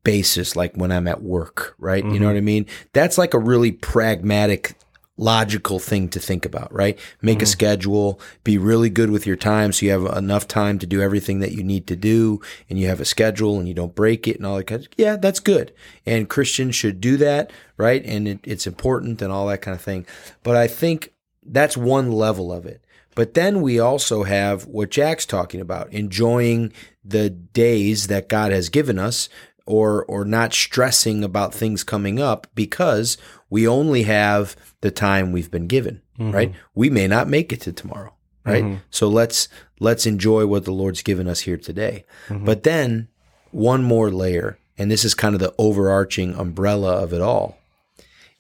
basis, 0.04 0.56
like 0.56 0.76
when 0.76 0.92
I'm 0.92 1.08
at 1.08 1.22
work, 1.22 1.76
right? 1.78 2.04
You 2.04 2.12
know 2.12 2.16
mm-hmm. 2.18 2.26
what 2.26 2.36
I 2.38 2.42
mean? 2.42 2.66
That's 2.94 3.18
like 3.18 3.34
a 3.34 3.40
really 3.40 3.72
pragmatic, 3.72 4.76
logical 5.20 5.80
thing 5.80 6.08
to 6.10 6.20
think 6.20 6.46
about, 6.46 6.74
right? 6.74 6.98
Make 7.22 7.42
a 7.42 7.46
mm-hmm. 7.46 7.52
schedule, 7.52 8.20
be 8.44 8.58
really 8.58 8.90
good 8.90 9.12
with 9.12 9.28
your 9.28 9.36
time 9.36 9.74
so 9.74 9.86
you 9.86 9.92
have 9.92 10.18
enough 10.18 10.48
time 10.48 10.80
to 10.80 10.88
do 10.88 11.02
everything 11.02 11.40
that 11.40 11.52
you 11.52 11.64
need 11.64 11.86
to 11.88 11.96
do 11.96 12.42
and 12.70 12.80
you 12.80 12.88
have 12.88 13.02
a 13.02 13.06
schedule 13.06 13.60
and 13.60 13.68
you 13.68 13.74
don't 13.74 13.94
break 13.94 14.28
it 14.28 14.38
and 14.38 14.46
all 14.46 14.58
that 14.58 14.64
kind 14.66 14.82
of, 14.82 14.88
yeah, 14.98 15.18
that's 15.18 15.42
good. 15.42 15.74
And 16.06 16.30
Christians 16.30 16.76
should 16.76 17.02
do 17.02 17.18
that, 17.18 17.52
right? 17.78 18.04
And 18.06 18.28
it, 18.28 18.40
it's 18.44 18.66
important 18.66 19.22
and 19.22 19.32
all 19.32 19.48
that 19.48 19.62
kind 19.62 19.76
of 19.76 19.82
thing. 19.82 20.06
But 20.42 20.56
I 20.56 20.68
think 20.68 21.14
that's 21.46 21.76
one 21.76 22.12
level 22.12 22.52
of 22.52 22.66
it. 22.66 22.82
But 23.16 23.34
then 23.34 23.62
we 23.62 23.80
also 23.80 24.24
have 24.24 24.66
what 24.68 24.92
Jack's 24.92 25.26
talking 25.26 25.60
about, 25.60 25.92
enjoying 25.92 26.72
the 27.04 27.30
days 27.30 28.08
that 28.08 28.30
God 28.30 28.54
has 28.54 28.70
given 28.70 28.98
us 28.98 29.28
or 29.70 30.04
or 30.06 30.26
not 30.26 30.52
stressing 30.52 31.24
about 31.24 31.54
things 31.54 31.84
coming 31.84 32.20
up 32.20 32.48
because 32.56 33.18
we 33.52 33.68
only 33.68 34.04
have 34.04 34.56
the 34.82 34.90
time 34.90 35.32
we've 35.32 35.52
been 35.52 35.68
given, 35.68 36.02
mm-hmm. 36.18 36.32
right? 36.32 36.54
We 36.74 36.90
may 36.90 37.08
not 37.08 37.30
make 37.30 37.54
it 37.54 37.62
to 37.62 37.72
tomorrow, 37.72 38.14
right? 38.44 38.64
Mm-hmm. 38.64 38.78
So 38.90 39.08
let's 39.08 39.48
let's 39.80 40.08
enjoy 40.08 40.48
what 40.48 40.66
the 40.66 40.72
Lord's 40.72 41.04
given 41.04 41.28
us 41.28 41.42
here 41.42 41.58
today. 41.58 42.06
Mm-hmm. 42.28 42.46
But 42.46 42.64
then 42.64 43.10
one 43.52 43.84
more 43.84 44.10
layer, 44.10 44.58
and 44.78 44.90
this 44.90 45.06
is 45.06 45.14
kind 45.14 45.36
of 45.36 45.40
the 45.40 45.54
overarching 45.60 46.34
umbrella 46.34 47.02
of 47.04 47.14
it 47.14 47.22
all, 47.22 47.60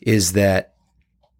is 0.01 0.33
that 0.33 0.73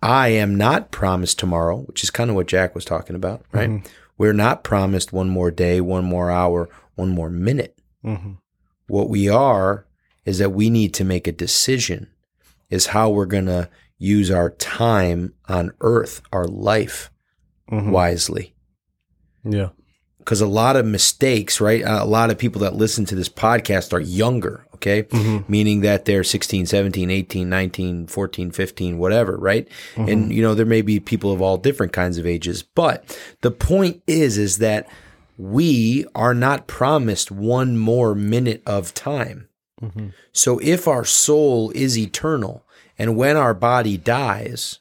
I 0.04 0.30
am 0.30 0.56
not 0.56 0.92
promised 0.92 1.40
tomorrow, 1.40 1.78
which 1.80 2.04
is 2.04 2.12
kind 2.12 2.30
of 2.30 2.36
what 2.36 2.48
Jack 2.48 2.76
was 2.76 2.86
talking 2.86 3.16
about, 3.16 3.44
right? 3.52 3.90
We're 4.20 4.34
not 4.34 4.64
promised 4.64 5.12
one 5.12 5.30
more 5.30 5.50
day, 5.50 5.82
one 5.82 6.06
more 6.06 6.30
hour, 6.30 6.70
one 6.96 7.10
more 7.10 7.30
minute. 7.32 7.76
What 8.90 9.10
we 9.10 9.30
are 9.30 9.86
is 10.26 10.38
that 10.40 10.52
we 10.52 10.70
need 10.70 10.94
to 10.96 11.04
make 11.04 11.28
a 11.28 11.32
decision 11.32 12.08
is 12.70 12.88
how 12.88 13.10
we're 13.10 13.26
going 13.26 13.46
to 13.48 13.70
use 13.98 14.32
our 14.32 14.52
time 14.52 15.34
on 15.48 15.72
earth, 15.82 16.22
our 16.32 16.46
life 16.46 17.12
mm-hmm. 17.72 17.92
wisely 17.92 18.54
Yeah. 19.44 19.70
because 20.20 20.42
a 20.42 20.48
lot 20.48 20.76
of 20.76 20.86
mistakes, 20.86 21.60
right? 21.60 21.82
A 21.84 22.06
lot 22.06 22.30
of 22.30 22.38
people 22.38 22.62
that 22.62 22.76
listen 22.76 23.06
to 23.06 23.16
this 23.16 23.30
podcast 23.30 23.92
are 23.94 24.00
younger, 24.00 24.66
okay? 24.76 25.04
Mm-hmm. 25.04 25.52
Meaning 25.52 25.82
that 25.82 26.06
they're 26.06 26.24
16, 26.24 26.66
17, 26.68 27.10
18, 27.10 27.50
19, 27.50 28.08
14, 28.08 28.52
15, 28.52 28.98
whatever, 28.98 29.38
right? 29.38 29.68
And 29.96 30.08
mm-hmm. 30.08 30.32
you 30.32 30.42
know, 30.42 30.54
there 30.54 30.66
may 30.66 30.82
be 30.82 31.00
people 31.00 31.32
of 31.32 31.42
all 31.42 31.58
different 31.58 31.92
kinds 31.94 32.18
of 32.18 32.26
ages, 32.26 32.64
but 32.64 33.18
the 33.42 33.52
point 33.52 34.02
is 34.08 34.38
is 34.38 34.60
that 34.60 34.88
we 35.40 36.06
are 36.14 36.34
not 36.34 36.68
promised 36.68 37.32
one 37.32 37.78
more 37.78 38.14
minute 38.14 38.62
of 38.66 38.94
time. 38.94 39.48
Mm-hmm. 39.82 40.10
So 40.34 40.60
if 40.62 40.86
our 40.86 41.06
soul 41.06 41.72
is 41.74 41.98
eternal 41.98 42.66
and 42.98 43.16
when 43.16 43.38
our 43.38 43.54
body 43.54 43.96
dies, 43.96 44.80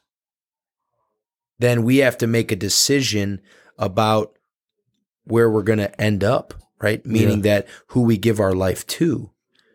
then 1.61 1.85
we 1.85 1.99
have 1.99 2.19
to 2.19 2.27
make 2.27 2.51
a 2.51 2.57
decision 2.57 3.41
about 3.79 4.37
where 5.23 5.49
we're 5.49 5.63
going 5.63 5.79
to 5.79 6.01
end 6.01 6.25
up, 6.25 6.55
right? 6.83 7.07
Meaning 7.07 7.43
that 7.43 7.69
who 7.89 8.03
we 8.03 8.19
give 8.19 8.41
our 8.41 8.55
life 8.55 8.85
to, 8.89 9.31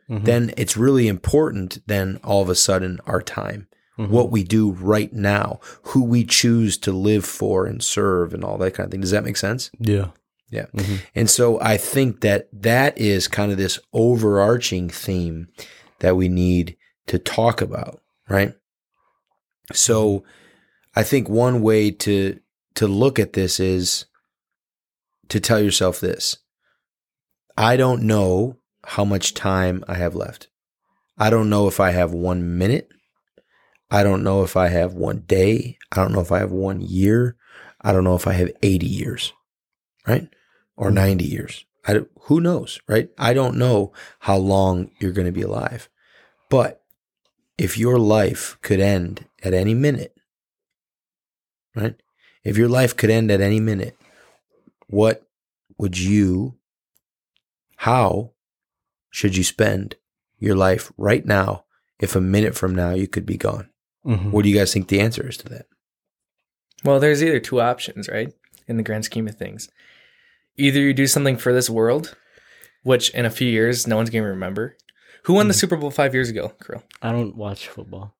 mm-hmm. 0.09 0.25
then 0.25 0.53
it's 0.57 0.75
really 0.75 1.07
important 1.07 1.81
then 1.87 2.19
all 2.25 2.41
of 2.41 2.49
a 2.49 2.55
sudden 2.55 2.99
our 3.05 3.21
time, 3.21 3.69
mm-hmm. 3.97 4.11
what 4.11 4.31
we 4.31 4.43
do 4.43 4.71
right 4.71 5.13
now, 5.13 5.61
who 5.83 6.03
we 6.03 6.25
choose 6.25 6.77
to 6.79 6.91
live 6.91 7.23
for 7.23 7.65
and 7.65 7.81
serve 7.81 8.33
and 8.33 8.43
all 8.43 8.57
that 8.57 8.73
kind 8.73 8.87
of 8.87 8.91
thing. 8.91 8.99
Does 8.99 9.11
that 9.11 9.23
make 9.23 9.37
sense? 9.37 9.71
Yeah. 9.79 10.07
Yeah. 10.53 10.67
Mm-hmm. 10.75 10.95
And 11.15 11.29
so 11.29 11.59
I 11.59 11.77
think 11.77 12.21
that 12.21 12.47
that 12.53 12.95
is 12.97 13.27
kind 13.27 13.51
of 13.51 13.57
this 13.57 13.79
overarching 13.91 14.87
theme 14.87 15.47
that 15.99 16.15
we 16.15 16.29
need 16.29 16.77
to 17.07 17.17
talk 17.17 17.59
about, 17.59 18.01
right? 18.29 18.53
So 19.73 20.23
I 20.95 21.01
think 21.01 21.27
one 21.27 21.61
way 21.61 21.89
to 21.89 22.39
to 22.75 22.87
look 22.87 23.17
at 23.17 23.33
this 23.33 23.59
is 23.59 24.05
to 25.29 25.39
tell 25.39 25.59
yourself 25.59 25.99
this. 25.99 26.37
I 27.57 27.75
don't 27.75 28.03
know 28.03 28.57
how 28.85 29.05
much 29.05 29.33
time 29.33 29.83
I 29.87 29.95
have 29.95 30.13
left. 30.15 30.49
I 31.17 31.29
don't 31.29 31.49
know 31.49 31.67
if 31.67 31.79
I 31.79 31.91
have 31.91 32.11
1 32.13 32.57
minute. 32.57 32.89
I 33.89 34.03
don't 34.03 34.23
know 34.23 34.43
if 34.43 34.57
I 34.57 34.67
have 34.67 34.93
1 34.93 35.23
day. 35.27 35.77
I 35.91 35.95
don't 35.97 36.13
know 36.13 36.21
if 36.21 36.31
I 36.31 36.39
have 36.39 36.51
1 36.51 36.81
year. 36.81 37.37
I 37.81 37.91
don't 37.91 38.03
know 38.03 38.15
if 38.15 38.27
I 38.27 38.33
have 38.33 38.51
80 38.61 38.87
years. 38.87 39.33
Right? 40.07 40.27
Or 40.75 40.91
90 40.91 41.23
years. 41.25 41.65
I, 41.85 42.01
who 42.21 42.39
knows, 42.39 42.79
right? 42.87 43.09
I 43.17 43.33
don't 43.33 43.57
know 43.57 43.91
how 44.19 44.37
long 44.37 44.91
you're 44.99 45.11
going 45.11 45.27
to 45.27 45.31
be 45.33 45.41
alive. 45.41 45.89
But 46.49 46.81
if 47.57 47.77
your 47.77 47.99
life 47.99 48.57
could 48.61 48.79
end 48.79 49.25
at 49.43 49.53
any 49.53 49.73
minute, 49.73 50.15
right? 51.75 51.95
If 52.43 52.57
your 52.57 52.69
life 52.69 52.95
could 52.95 53.09
end 53.09 53.31
at 53.31 53.41
any 53.41 53.59
minute, 53.59 53.97
what 54.87 55.27
would 55.77 55.97
you, 55.97 56.55
how 57.77 58.31
should 59.09 59.35
you 59.35 59.43
spend 59.43 59.95
your 60.39 60.55
life 60.55 60.91
right 60.97 61.25
now 61.25 61.65
if 61.99 62.15
a 62.15 62.21
minute 62.21 62.55
from 62.55 62.75
now 62.75 62.91
you 62.91 63.07
could 63.07 63.25
be 63.25 63.37
gone? 63.37 63.69
Mhm. 64.05 64.31
What 64.31 64.43
do 64.43 64.49
you 64.49 64.55
guys 64.57 64.73
think 64.73 64.87
the 64.87 64.99
answer 64.99 65.27
is 65.27 65.37
to 65.37 65.49
that? 65.49 65.67
Well, 66.83 66.99
there's 66.99 67.23
either 67.23 67.39
two 67.39 67.61
options, 67.61 68.09
right? 68.09 68.33
In 68.67 68.77
the 68.77 68.83
grand 68.83 69.05
scheme 69.05 69.27
of 69.27 69.35
things. 69.35 69.69
Either 70.57 70.79
you 70.79 70.93
do 70.93 71.07
something 71.07 71.37
for 71.37 71.53
this 71.53 71.69
world, 71.69 72.15
which 72.83 73.09
in 73.11 73.25
a 73.25 73.29
few 73.29 73.47
years 73.49 73.87
no 73.87 73.95
one's 73.95 74.09
going 74.09 74.23
to 74.23 74.29
remember. 74.29 74.77
Who 75.23 75.33
won 75.33 75.47
the 75.47 75.53
Super 75.53 75.77
Bowl 75.77 75.89
five 75.91 76.13
years 76.13 76.29
ago, 76.29 76.53
Krill? 76.61 76.83
I 77.01 77.11
don't 77.11 77.35
watch 77.35 77.67
football. 77.67 78.15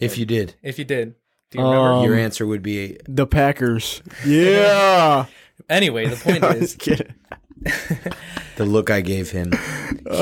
If 0.00 0.18
you 0.18 0.26
did, 0.26 0.54
If 0.62 0.78
you 0.78 0.84
did, 0.84 1.14
do 1.50 1.58
you 1.58 1.64
remember? 1.64 1.88
Um, 1.92 2.04
your 2.04 2.14
answer 2.16 2.46
would 2.46 2.62
be 2.62 2.98
The 3.08 3.26
Packers. 3.26 4.02
Yeah. 4.26 5.26
Anyway, 5.68 6.06
the 6.06 6.14
point 6.14 6.44
is, 6.62 6.76
the 8.56 8.64
look 8.64 8.90
I 8.90 9.00
gave 9.00 9.30
him. 9.30 9.52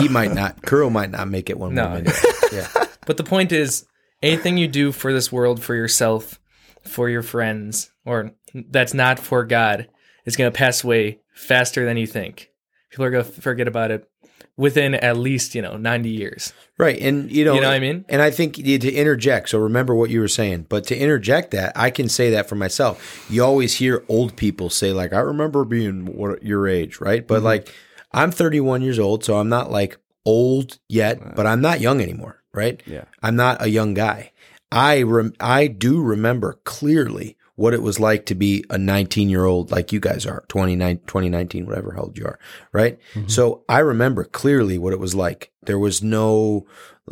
He 0.00 0.08
might 0.08 0.32
not, 0.32 0.62
Curl 0.62 0.90
might 0.90 1.11
not 1.11 1.28
make 1.28 1.50
it 1.50 1.58
one 1.58 1.75
No. 1.75 1.88
more 1.88 1.99
minute. 1.99 2.16
Yeah. 2.52 2.68
but 3.06 3.16
the 3.18 3.23
point 3.23 3.52
is, 3.52 3.87
anything 4.23 4.56
you 4.56 4.66
do 4.66 4.92
for 4.92 5.12
this 5.12 5.30
world, 5.30 5.62
for 5.62 5.75
yourself, 5.75 6.40
for 6.82 7.08
your 7.11 7.23
friends, 7.23 7.90
or 8.04 8.32
that's 8.54 8.94
not 8.94 9.18
for 9.18 9.44
God, 9.44 9.88
is 10.25 10.37
going 10.37 10.50
to 10.50 10.56
pass 10.56 10.82
away 10.82 11.20
faster 11.37 11.85
than 11.85 11.97
you 11.97 12.07
think. 12.07 12.50
People 12.90 13.05
are 13.05 13.11
going 13.11 13.25
to 13.25 13.31
forget 13.31 13.69
about 13.69 13.90
it 13.90 14.09
within 14.57 14.95
at 14.95 15.16
least 15.16 15.55
you 15.55 15.62
know 15.62 15.76
ninety 15.76 16.11
years. 16.11 16.52
Right. 16.78 17.00
And, 17.00 17.31
you 17.33 17.45
know, 17.45 17.55
You 17.55 17.62
know 17.62 17.69
what 17.69 17.76
I 17.76 17.81
mean? 17.81 18.05
And 18.09 18.21
I 18.21 18.31
think 18.31 18.57
to 18.57 18.93
interject, 18.93 19.49
so 19.49 19.59
remember 19.59 19.95
what 19.95 20.11
you 20.11 20.21
were 20.21 20.28
saying, 20.28 20.66
but 20.69 20.85
to 20.85 20.97
interject 20.97 21.52
that, 21.52 21.73
I 21.75 21.90
can 21.90 22.09
say 22.09 22.31
that 22.31 22.49
for 22.49 22.55
myself. 22.55 23.26
You 23.31 23.45
always 23.45 23.76
hear 23.76 24.05
old 24.09 24.37
people 24.37 24.69
say, 24.69 24.93
like, 24.93 25.14
I 25.14 25.21
remember 25.21 25.64
being 25.64 26.05
what, 26.05 26.43
your 26.43 26.69
age, 26.69 27.00
right? 27.00 27.26
But 27.26 27.37
mm-hmm. 27.37 27.47
like, 27.47 27.75
I'm 28.12 28.31
31 28.31 28.83
years 28.83 28.99
old, 28.99 29.25
so 29.25 29.38
I'm 29.38 29.49
not 29.49 29.71
like 29.71 29.99
old 30.26 30.78
yet, 30.88 31.35
but 31.35 31.47
I'm 31.47 31.62
not 31.62 31.81
young 31.81 32.02
anymore, 32.02 32.43
right? 32.52 32.83
Yeah. 32.85 33.05
I'm 33.23 33.37
not 33.37 33.62
a 33.62 33.71
young 33.71 33.95
guy. 33.95 34.33
I 34.71 35.02
rem- 35.02 35.35
I 35.40 35.69
do 35.69 36.02
remember 36.02 36.61
clearly 36.64 37.36
what 37.57 37.75
it 37.75 37.83
was 37.83 37.99
like 37.99 38.27
to 38.27 38.35
be 38.35 38.65
a 38.71 38.79
19 38.79 39.29
year 39.29 39.45
old 39.45 39.71
like 39.71 39.91
you 39.91 39.99
guys 39.99 40.25
are 40.25 40.45
29 40.49 40.99
2019 41.07 41.67
whatever 41.67 41.93
how 41.93 42.03
old 42.03 42.17
you 42.17 42.25
are 42.25 42.39
right? 42.73 42.99
Mm-hmm. 43.15 43.29
So 43.29 43.65
i 43.69 43.81
remember 43.81 44.25
clearly 44.25 44.79
what 44.79 44.93
it 44.93 45.01
was 45.01 45.15
like. 45.15 45.53
There 45.63 45.79
was 45.79 46.03
no 46.03 46.67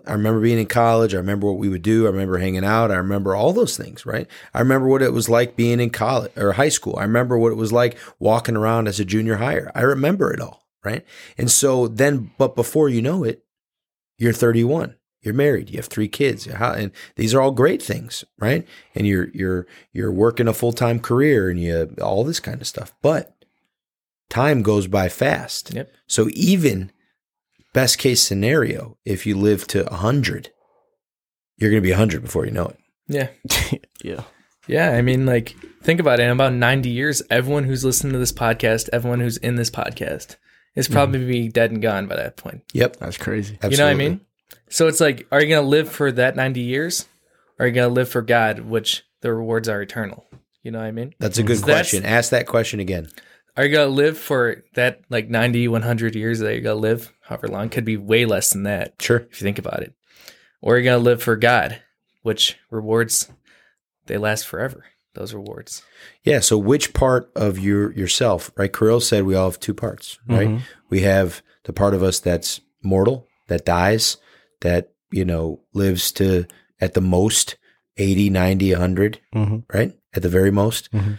i 0.06 0.12
remember 0.12 0.40
being 0.40 0.58
in 0.58 0.66
college. 0.66 1.14
I 1.14 1.18
remember 1.18 1.46
what 1.46 1.58
we 1.58 1.68
would 1.68 1.82
do. 1.82 2.06
I 2.06 2.10
remember 2.10 2.38
hanging 2.38 2.64
out. 2.64 2.90
I 2.90 2.96
remember 2.96 3.34
all 3.34 3.52
those 3.52 3.76
things 3.76 4.06
right? 4.06 4.28
I 4.52 4.60
remember 4.60 4.86
what 4.86 5.02
it 5.02 5.12
was 5.12 5.28
like 5.28 5.56
being 5.56 5.80
in 5.80 5.90
college 5.90 6.32
or 6.36 6.52
high 6.52 6.68
school. 6.68 6.96
I 6.98 7.02
remember 7.02 7.36
what 7.38 7.52
it 7.52 7.56
was 7.56 7.72
like 7.72 7.96
walking 8.18 8.56
around 8.56 8.86
as 8.86 9.00
a 9.00 9.04
junior 9.04 9.36
higher. 9.36 9.72
I 9.74 9.80
remember 9.80 10.32
it 10.32 10.40
all 10.40 10.66
right? 10.84 11.04
And 11.38 11.50
so 11.50 11.88
then 11.88 12.30
but 12.38 12.54
before 12.54 12.88
you 12.88 13.02
know 13.02 13.24
it 13.24 13.44
you're 14.18 14.32
31 14.32 14.94
you're 15.24 15.34
married 15.34 15.70
you 15.70 15.76
have 15.76 15.86
three 15.86 16.08
kids 16.08 16.46
and 16.46 16.92
these 17.16 17.34
are 17.34 17.40
all 17.40 17.50
great 17.50 17.82
things 17.82 18.24
right 18.38 18.66
and 18.94 19.06
you're 19.06 19.28
you're 19.34 19.66
you're 19.92 20.12
working 20.12 20.48
a 20.48 20.52
full-time 20.52 21.00
career 21.00 21.48
and 21.48 21.60
you 21.60 21.94
all 22.02 22.24
this 22.24 22.40
kind 22.40 22.60
of 22.60 22.66
stuff 22.66 22.92
but 23.02 23.34
time 24.28 24.62
goes 24.62 24.86
by 24.86 25.08
fast 25.08 25.72
Yep. 25.74 25.90
so 26.06 26.28
even 26.32 26.92
best 27.72 27.98
case 27.98 28.22
scenario 28.22 28.96
if 29.04 29.26
you 29.26 29.36
live 29.36 29.66
to 29.68 29.84
100 29.84 30.50
you're 31.56 31.70
going 31.70 31.82
to 31.82 31.86
be 31.86 31.92
100 31.92 32.22
before 32.22 32.44
you 32.44 32.52
know 32.52 32.66
it 32.66 32.78
Yeah. 33.08 33.28
yeah. 34.02 34.22
Yeah, 34.66 34.92
I 34.92 35.02
mean, 35.02 35.26
like, 35.26 35.54
think 35.82 36.00
about 36.00 36.20
it. 36.20 36.22
In 36.22 36.30
about 36.30 36.54
90 36.54 36.88
years, 36.88 37.22
everyone 37.28 37.64
who's 37.64 37.84
listening 37.84 38.14
to 38.14 38.18
this 38.18 38.32
podcast, 38.32 38.88
everyone 38.94 39.20
who's 39.20 39.36
in 39.36 39.56
this 39.56 39.70
podcast, 39.70 40.36
is 40.74 40.86
mm-hmm. 40.86 40.94
probably 40.94 41.26
be 41.26 41.48
dead 41.48 41.70
and 41.70 41.82
gone 41.82 42.06
by 42.06 42.16
that 42.16 42.36
point. 42.38 42.62
yep 42.72 42.96
That's 42.96 43.18
crazy. 43.18 43.54
absolutely. 43.62 43.76
You 43.76 43.78
know 43.78 43.84
what 43.84 43.90
I 43.90 43.94
mean? 43.94 44.20
So 44.68 44.88
it's 44.88 45.00
like, 45.00 45.26
are 45.30 45.40
you 45.40 45.48
going 45.48 45.62
to 45.64 45.68
live 45.68 45.90
for 45.90 46.10
that 46.12 46.36
90 46.36 46.60
years? 46.60 47.06
Or 47.58 47.64
are 47.64 47.68
you 47.68 47.74
going 47.74 47.88
to 47.88 47.94
live 47.94 48.08
for 48.08 48.22
God, 48.22 48.60
which 48.60 49.04
the 49.20 49.32
rewards 49.32 49.68
are 49.68 49.80
eternal? 49.82 50.26
You 50.62 50.70
know 50.70 50.78
what 50.78 50.86
I 50.86 50.92
mean? 50.92 51.14
That's 51.18 51.38
a 51.38 51.42
good 51.42 51.58
So 51.58 51.64
question. 51.64 52.04
Ask 52.04 52.30
that 52.30 52.46
question 52.46 52.80
again. 52.80 53.08
Are 53.56 53.64
you 53.64 53.72
gonna 53.72 53.86
live 53.90 54.18
for 54.18 54.64
that 54.74 55.02
like 55.10 55.28
90, 55.28 55.68
100 55.68 56.16
years 56.16 56.40
that 56.40 56.54
you're 56.54 56.60
gonna 56.62 56.74
live? 56.80 57.12
However 57.20 57.46
long 57.46 57.68
could 57.68 57.84
be 57.84 57.96
way 57.96 58.24
less 58.24 58.50
than 58.50 58.64
that 58.64 58.94
Sure. 59.00 59.18
if 59.30 59.40
you 59.40 59.44
think 59.44 59.58
about 59.60 59.82
it. 59.84 59.92
Or 60.60 60.74
are 60.74 60.78
you're 60.78 60.84
gonna 60.92 61.04
live 61.04 61.22
for 61.22 61.36
God, 61.36 61.80
which 62.22 62.56
rewards 62.70 63.30
they 64.06 64.16
last 64.18 64.48
forever. 64.48 64.86
Those 65.14 65.32
rewards. 65.34 65.82
Yeah. 66.24 66.40
So 66.40 66.58
which 66.58 66.94
part 66.94 67.30
of 67.36 67.58
your 67.60 67.92
yourself, 67.92 68.50
right? 68.56 68.72
Kirill 68.72 69.00
said 69.00 69.22
we 69.24 69.36
all 69.36 69.50
have 69.50 69.60
two 69.60 69.74
parts, 69.74 70.18
right? 70.26 70.48
Mhm. 70.48 70.60
We 70.90 71.02
have 71.02 71.40
the 71.64 71.72
part 71.72 71.94
of 71.94 72.02
us 72.02 72.18
that's 72.18 72.60
mortal, 72.82 73.28
that 73.46 73.64
dies, 73.64 74.16
that, 74.64 74.92
you 75.12 75.24
know, 75.24 75.60
lives 75.72 76.10
to 76.12 76.44
at 76.80 76.94
the 76.94 77.00
most 77.00 77.56
80, 77.96 78.28
90, 78.30 78.72
100, 78.72 79.20
Mhm. 79.34 79.62
right? 79.72 79.92
At 80.14 80.22
the 80.22 80.28
very 80.28 80.50
most. 80.50 80.90
Mhm. 80.92 81.18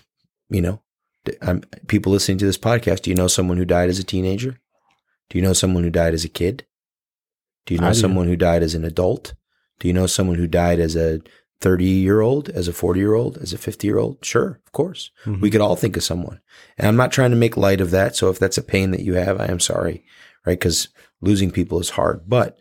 You 0.49 0.61
know, 0.61 0.81
um, 1.41 1.61
people 1.87 2.11
listening 2.11 2.37
to 2.39 2.45
this 2.45 2.57
podcast, 2.57 3.03
do 3.03 3.09
you 3.09 3.15
know 3.15 3.27
someone 3.27 3.57
who 3.57 3.65
died 3.65 3.89
as 3.89 3.97
a 3.99 4.03
teenager? 4.03 4.59
Do 5.29 5.37
you 5.37 5.41
know 5.41 5.53
someone 5.53 5.83
who 5.83 5.89
died 5.89 6.13
as 6.13 6.25
a 6.25 6.29
kid? 6.29 6.65
Do 7.65 7.73
you 7.73 7.79
know 7.79 7.87
I 7.87 7.93
do. 7.93 7.99
someone 7.99 8.27
who 8.27 8.35
died 8.35 8.61
as 8.61 8.75
an 8.75 8.83
adult? 8.85 9.33
Do 9.79 9.87
you 9.87 9.93
know 9.93 10.05
someone 10.07 10.35
who 10.37 10.47
died 10.47 10.79
as 10.79 10.95
a 10.95 11.21
30 11.61 11.85
year 11.85 12.21
old, 12.21 12.49
as 12.49 12.67
a 12.67 12.73
40 12.73 12.99
year 12.99 13.13
old, 13.15 13.37
as 13.37 13.53
a 13.53 13.57
50 13.57 13.87
year 13.87 13.97
old? 13.97 14.23
Sure, 14.23 14.59
of 14.65 14.71
course. 14.71 15.09
Mhm. 15.25 15.41
We 15.41 15.49
could 15.49 15.61
all 15.61 15.75
think 15.75 15.97
of 15.97 16.03
someone. 16.03 16.41
And 16.77 16.87
I'm 16.87 16.95
not 16.97 17.11
trying 17.11 17.31
to 17.31 17.37
make 17.37 17.57
light 17.57 17.81
of 17.81 17.91
that. 17.91 18.15
So 18.15 18.29
if 18.29 18.37
that's 18.37 18.57
a 18.57 18.61
pain 18.63 18.91
that 18.91 19.01
you 19.01 19.13
have, 19.15 19.39
I 19.39 19.45
am 19.47 19.59
sorry, 19.59 20.03
right? 20.45 20.59
Because 20.59 20.89
losing 21.21 21.49
people 21.51 21.79
is 21.79 21.91
hard. 21.91 22.21
But 22.27 22.57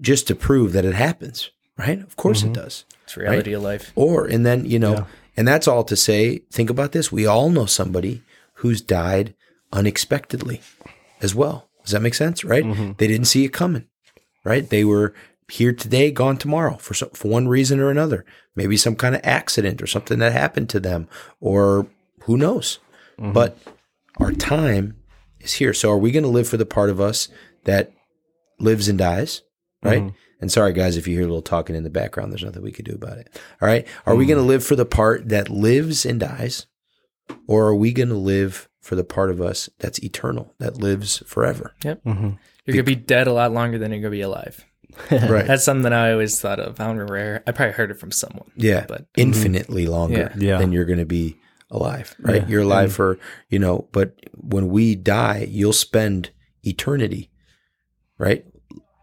just 0.00 0.26
to 0.28 0.34
prove 0.34 0.72
that 0.72 0.84
it 0.84 0.94
happens, 0.94 1.50
right? 1.76 2.00
Of 2.02 2.16
course 2.16 2.42
Mhm. 2.42 2.46
it 2.48 2.52
does. 2.54 2.84
It's 3.04 3.16
reality 3.16 3.52
of 3.52 3.62
life. 3.62 3.92
Or, 3.94 4.26
and 4.26 4.44
then, 4.46 4.64
you 4.64 4.78
know, 4.78 4.92
Yeah. 4.92 5.04
and 5.36 5.48
that's 5.48 5.66
all 5.68 5.84
to 5.84 5.96
say, 5.96 6.38
think 6.50 6.70
about 6.70 6.92
this. 6.92 7.10
We 7.10 7.26
all 7.26 7.50
know 7.50 7.66
somebody 7.66 8.22
who's 8.54 8.80
died 8.80 9.34
unexpectedly 9.72 10.60
as 11.22 11.34
well. 11.34 11.68
Does 11.84 11.92
that 11.92 12.02
make 12.02 12.14
sense? 12.14 12.44
Right? 12.44 12.64
Mhm. 12.64 12.98
They 12.98 13.06
didn't 13.06 13.26
see 13.26 13.44
it 13.44 13.52
coming, 13.52 13.84
right? 14.44 14.68
They 14.68 14.84
were 14.84 15.14
here 15.50 15.72
today, 15.72 16.10
gone 16.10 16.36
tomorrow 16.36 16.76
for 16.78 16.92
some, 16.94 17.10
for 17.14 17.28
one 17.28 17.48
reason 17.48 17.80
or 17.80 17.90
another. 17.90 18.24
Maybe 18.54 18.76
some 18.76 18.96
kind 18.96 19.14
of 19.14 19.22
accident 19.24 19.80
or 19.80 19.86
something 19.86 20.18
that 20.18 20.32
happened 20.32 20.68
to 20.70 20.80
them, 20.80 21.08
or 21.40 21.86
who 22.24 22.36
knows. 22.36 22.78
But 23.18 23.56
our 24.18 24.32
time 24.32 24.96
is 25.40 25.54
here. 25.54 25.72
So 25.72 25.90
are 25.90 25.98
we 25.98 26.10
going 26.12 26.22
to 26.24 26.28
live 26.28 26.48
for 26.48 26.56
the 26.58 26.66
part 26.66 26.90
of 26.90 27.00
us 27.00 27.28
that 27.64 27.92
lives 28.60 28.88
and 28.88 28.98
dies? 28.98 29.42
Right? 29.82 30.02
Mhm. 30.02 30.14
And 30.40 30.50
sorry, 30.52 30.72
guys, 30.72 30.96
if 30.96 31.06
you 31.06 31.14
hear 31.14 31.22
a 31.24 31.28
little 31.28 31.42
talking 31.42 31.76
in 31.76 31.82
the 31.84 31.90
background, 31.90 32.32
there's 32.32 32.44
nothing 32.44 32.62
we 32.62 32.72
could 32.72 32.84
do 32.84 32.94
about 32.94 33.18
it. 33.18 33.28
All 33.60 33.68
right. 33.68 33.86
Are 34.06 34.14
we 34.14 34.26
going 34.26 34.38
to 34.38 34.44
live 34.44 34.64
for 34.64 34.76
the 34.76 34.84
part 34.86 35.28
that 35.28 35.48
lives 35.48 36.04
and 36.06 36.18
dies? 36.20 36.66
Or 37.46 37.66
are 37.68 37.74
we 37.76 37.92
going 37.92 38.08
to 38.08 38.14
live 38.16 38.68
for 38.80 38.94
the 38.96 39.04
part 39.04 39.30
of 39.30 39.40
us 39.40 39.68
that's 39.78 40.02
eternal, 40.02 40.54
that 40.58 40.76
lives 40.78 41.22
forever? 41.26 41.74
Mhm. 41.84 42.38
You're 42.64 42.74
gonna 42.74 42.82
be 42.84 42.94
dead 42.96 43.26
a 43.26 43.32
lot 43.32 43.52
longer 43.52 43.78
than 43.78 43.92
you're 43.92 44.00
gonna 44.02 44.10
be 44.10 44.20
alive. 44.20 44.64
Right. 45.10 45.46
That's 45.46 45.64
something 45.64 45.82
that 45.84 45.92
I 45.92 46.12
always 46.12 46.40
thought 46.40 46.58
of. 46.60 46.80
I 46.80 46.84
don't 46.86 46.96
remember 46.96 47.14
where. 47.14 47.42
I 47.46 47.52
probably 47.52 47.72
heard 47.74 47.90
it 47.90 47.98
from 48.00 48.10
someone. 48.10 48.50
Yeah. 48.56 48.84
But 48.88 49.06
Infinitely 49.16 49.86
longer 49.86 50.32
Yeah. 50.36 50.48
Yeah. 50.52 50.58
than 50.58 50.72
you're 50.72 50.84
going 50.86 50.98
to 50.98 51.04
be 51.06 51.36
alive, 51.70 52.14
right? 52.20 52.42
Yeah. 52.42 52.48
You're 52.48 52.62
alive 52.62 52.92
for, 52.92 53.18
you 53.50 53.58
know, 53.58 53.88
but 53.92 54.14
when 54.34 54.68
we 54.68 54.94
die, 54.94 55.46
you'll 55.50 55.72
spend 55.74 56.30
eternity, 56.62 57.30
right? 58.18 58.44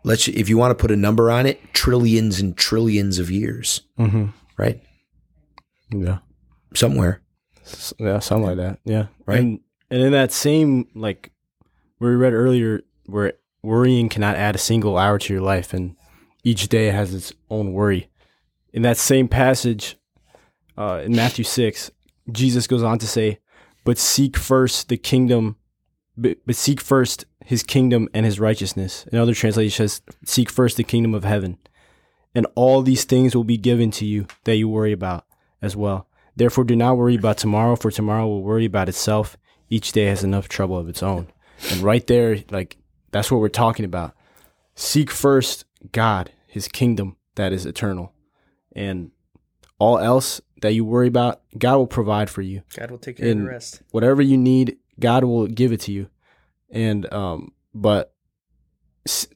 Let's, 0.05 0.27
if 0.27 0.47
you 0.49 0.57
want 0.57 0.71
to 0.71 0.81
put 0.81 0.91
a 0.91 0.95
number 0.95 1.31
on 1.31 1.45
it, 1.45 1.59
trillions 1.73 2.39
and 2.39 2.55
trillions 2.55 3.17
of 3.19 3.31
years, 3.31 3.81
Mhm. 3.97 4.33
right? 4.57 4.79
Yeah. 5.89 6.19
Somewhere. 6.75 7.21
S- 7.65 7.93
Yeah, 7.99 8.19
something 8.19 8.45
like 8.47 8.57
that. 8.57 8.79
Yeah. 8.85 9.07
Right. 9.25 9.39
And, 9.39 9.59
and 9.89 10.01
in 10.03 10.11
that 10.11 10.31
same, 10.31 10.87
like, 10.93 11.31
where 11.97 12.11
we 12.11 12.17
read 12.17 12.33
earlier, 12.33 12.81
where 13.07 13.33
worrying 13.63 14.09
cannot 14.09 14.35
add 14.35 14.53
a 14.55 14.59
single 14.59 14.97
hour 14.97 15.17
to 15.17 15.33
your 15.33 15.41
life, 15.41 15.73
and 15.73 15.95
each 16.43 16.67
day 16.69 16.87
has 16.87 17.13
its 17.13 17.33
own 17.49 17.73
worry. 17.73 18.07
In 18.73 18.83
that 18.83 18.97
same 18.97 19.27
passage, 19.27 19.95
uh, 20.77 21.01
in 21.05 21.15
Matthew 21.15 21.43
6, 21.45 21.89
Jesus 22.31 22.67
goes 22.67 22.83
on 22.83 22.99
to 22.99 23.07
say, 23.07 23.39
But 23.83 23.97
seek 23.97 24.37
first 24.37 24.89
the 24.89 24.97
kingdom, 24.97 25.55
but, 26.17 26.37
but 26.45 26.55
seek 26.55 26.81
first 26.81 27.25
his 27.43 27.63
kingdom 27.63 28.09
and 28.13 28.25
his 28.25 28.39
righteousness. 28.39 29.05
Another 29.11 29.33
translation 29.33 29.87
says, 29.87 30.01
Seek 30.23 30.49
first 30.49 30.77
the 30.77 30.83
kingdom 30.83 31.13
of 31.13 31.23
heaven, 31.23 31.57
and 32.33 32.47
all 32.55 32.81
these 32.81 33.03
things 33.03 33.35
will 33.35 33.43
be 33.43 33.57
given 33.57 33.91
to 33.91 34.05
you 34.05 34.27
that 34.43 34.55
you 34.55 34.67
worry 34.67 34.91
about 34.91 35.25
as 35.61 35.75
well. 35.75 36.07
Therefore, 36.35 36.63
do 36.63 36.75
not 36.75 36.97
worry 36.97 37.15
about 37.15 37.37
tomorrow, 37.37 37.75
for 37.75 37.91
tomorrow 37.91 38.27
will 38.27 38.43
worry 38.43 38.65
about 38.65 38.89
itself. 38.89 39.37
Each 39.69 39.91
day 39.91 40.05
has 40.05 40.23
enough 40.23 40.49
trouble 40.49 40.77
of 40.77 40.89
its 40.89 41.01
own. 41.01 41.27
And 41.71 41.81
right 41.81 42.05
there, 42.07 42.37
like, 42.51 42.77
that's 43.11 43.31
what 43.31 43.39
we're 43.39 43.49
talking 43.49 43.85
about. 43.85 44.13
Seek 44.75 45.09
first 45.09 45.65
God, 45.91 46.31
his 46.47 46.67
kingdom 46.67 47.15
that 47.35 47.53
is 47.53 47.65
eternal. 47.65 48.13
And 48.75 49.11
all 49.79 49.99
else 49.99 50.41
that 50.61 50.73
you 50.73 50.83
worry 50.83 51.07
about, 51.07 51.41
God 51.57 51.77
will 51.77 51.87
provide 51.87 52.29
for 52.29 52.41
you. 52.41 52.63
God 52.75 52.91
will 52.91 52.97
take 52.97 53.17
care 53.17 53.31
of 53.31 53.37
the 53.37 53.43
rest. 53.43 53.81
Whatever 53.91 54.21
you 54.21 54.37
need, 54.37 54.77
God 54.99 55.23
will 55.23 55.47
give 55.47 55.71
it 55.71 55.81
to 55.81 55.91
you. 55.91 56.09
And, 56.69 57.11
um, 57.13 57.51
but 57.73 58.15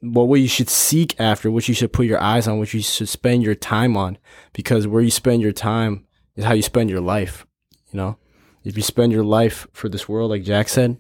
but 0.01 0.25
what 0.25 0.39
you 0.39 0.47
should 0.47 0.69
seek 0.69 1.19
after, 1.19 1.51
what 1.51 1.67
you 1.67 1.75
should 1.75 1.93
put 1.93 2.07
your 2.07 2.19
eyes 2.19 2.47
on, 2.47 2.57
what 2.57 2.73
you 2.73 2.81
should 2.81 3.09
spend 3.09 3.43
your 3.43 3.53
time 3.55 3.95
on, 3.95 4.17
because 4.53 4.87
where 4.87 5.01
you 5.01 5.11
spend 5.11 5.43
your 5.43 5.51
time 5.51 6.07
is 6.35 6.43
how 6.43 6.53
you 6.53 6.63
spend 6.63 6.89
your 6.89 7.01
life. 7.01 7.45
You 7.91 7.97
know, 7.97 8.17
if 8.63 8.75
you 8.75 8.83
spend 8.83 9.11
your 9.11 9.23
life 9.23 9.67
for 9.73 9.87
this 9.87 10.09
world, 10.09 10.31
like 10.31 10.43
Jack 10.43 10.69
said, 10.69 10.97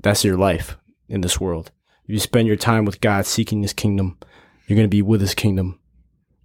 that's 0.00 0.24
your 0.24 0.36
life 0.36 0.76
in 1.08 1.20
this 1.20 1.40
world. 1.40 1.70
If 2.04 2.10
you 2.10 2.18
spend 2.18 2.48
your 2.48 2.56
time 2.56 2.84
with 2.84 3.00
God, 3.00 3.26
seeking 3.26 3.62
His 3.62 3.72
kingdom, 3.72 4.18
you're 4.66 4.76
going 4.76 4.88
to 4.88 4.96
be 4.96 5.02
with 5.02 5.20
His 5.20 5.34
kingdom 5.34 5.78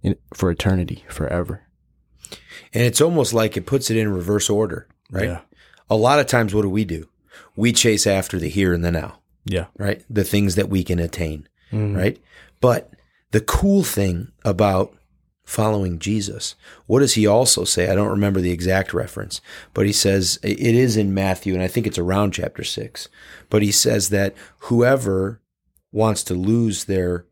in, 0.02 0.14
for 0.32 0.50
eternity, 0.50 1.04
forever. 1.08 1.66
And 2.72 2.84
it's 2.84 3.00
almost 3.00 3.34
like 3.34 3.56
it 3.56 3.66
puts 3.66 3.90
it 3.90 3.96
in 3.96 4.12
reverse 4.12 4.48
order, 4.48 4.86
right? 5.10 5.24
Yeah. 5.24 5.40
A 5.88 5.96
lot 5.96 6.20
of 6.20 6.26
times, 6.26 6.54
what 6.54 6.62
do 6.62 6.70
we 6.70 6.84
do? 6.84 7.08
We 7.56 7.72
chase 7.72 8.06
after 8.06 8.38
the 8.38 8.48
here 8.48 8.72
and 8.72 8.84
the 8.84 8.90
now, 8.92 9.18
Yeah. 9.44 9.66
right? 9.78 10.02
The 10.10 10.24
things 10.24 10.54
that 10.54 10.68
we 10.68 10.82
can 10.84 10.98
attain, 10.98 11.48
Mhm. 11.72 11.96
right? 11.96 12.18
But 12.60 12.90
the 13.30 13.40
cool 13.40 13.82
thing 13.84 14.28
about 14.44 14.94
following 15.44 15.98
Jesus, 15.98 16.54
what 16.86 17.00
does 17.00 17.14
he 17.14 17.26
also 17.26 17.64
say? 17.64 17.88
I 17.90 17.94
don't 17.94 18.08
remember 18.08 18.40
the 18.40 18.52
exact 18.52 18.94
reference, 18.94 19.40
but 19.74 19.84
he 19.86 19.92
says 19.92 20.38
it 20.42 20.58
is 20.60 20.96
in 20.96 21.12
Matthew, 21.14 21.54
and 21.54 21.62
I 21.62 21.68
think 21.68 21.86
it's 21.86 21.98
around 21.98 22.32
chapter 22.32 22.62
six. 22.62 23.08
But 23.48 23.62
he 23.62 23.72
says 23.72 24.10
that 24.10 24.34
whoever 24.60 25.40
wants 25.92 26.22
to 26.24 26.34
lose 26.34 26.84
their, 26.84 27.24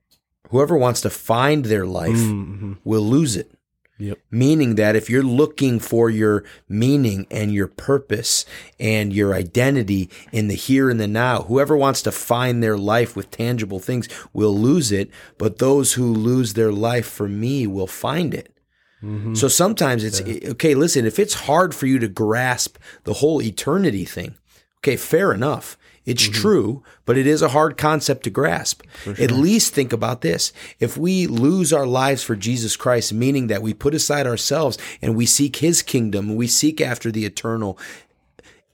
whoever 0.50 0.76
wants 0.76 1.00
to 1.02 1.10
find 1.10 1.66
their 1.66 1.86
life 1.86 2.16
Mhm. 2.16 2.78
will 2.84 3.02
lose 3.06 3.36
it. 3.36 3.52
Yep. 3.98 4.18
Meaning 4.30 4.76
that 4.76 4.94
if 4.94 5.10
you're 5.10 5.24
looking 5.24 5.80
for 5.80 6.08
your 6.08 6.44
meaning 6.68 7.26
and 7.30 7.52
your 7.52 7.66
purpose 7.66 8.46
and 8.78 9.12
your 9.12 9.34
identity 9.34 10.08
in 10.30 10.46
the 10.46 10.54
here 10.54 10.88
and 10.88 11.00
the 11.00 11.08
now, 11.08 11.42
whoever 11.42 11.76
wants 11.76 12.02
to 12.02 12.12
find 12.12 12.62
their 12.62 12.78
life 12.78 13.16
with 13.16 13.30
tangible 13.32 13.80
things 13.80 14.08
will 14.32 14.56
lose 14.56 14.92
it, 14.92 15.10
but 15.36 15.58
those 15.58 15.94
who 15.94 16.12
lose 16.12 16.54
their 16.54 16.70
life 16.70 17.08
for 17.08 17.28
me 17.28 17.66
will 17.66 17.88
find 17.88 18.34
it. 18.34 18.54
Mm-hmm. 19.02 19.34
So 19.34 19.48
sometimes 19.48 20.04
it's 20.04 20.20
okay, 20.20 20.74
listen, 20.74 21.04
if 21.04 21.18
it's 21.18 21.34
hard 21.34 21.74
for 21.74 21.86
you 21.86 21.98
to 21.98 22.08
grasp 22.08 22.78
the 23.04 23.14
whole 23.14 23.42
eternity 23.42 24.04
thing, 24.04 24.36
okay, 24.78 24.96
fair 24.96 25.32
enough. 25.32 25.76
It's 26.04 26.22
mm-hmm. 26.22 26.40
true, 26.40 26.82
but 27.04 27.18
it 27.18 27.26
is 27.26 27.42
a 27.42 27.50
hard 27.50 27.76
concept 27.76 28.24
to 28.24 28.30
grasp. 28.30 28.82
At 29.06 29.30
least 29.30 29.74
think 29.74 29.92
about 29.92 30.22
this. 30.22 30.54
If 30.80 30.96
we 30.96 31.26
lose 31.26 31.70
our 31.70 31.86
lives 31.86 32.22
for 32.22 32.34
Jesus 32.34 32.76
Christ, 32.76 33.12
meaning 33.12 33.48
that 33.48 33.60
we 33.60 33.74
put 33.74 33.94
aside 33.94 34.26
ourselves 34.26 34.78
and 35.02 35.14
we 35.14 35.26
seek 35.26 35.56
his 35.56 35.82
kingdom, 35.82 36.34
we 36.34 36.46
seek 36.46 36.80
after 36.80 37.10
the 37.10 37.26
eternal, 37.26 37.78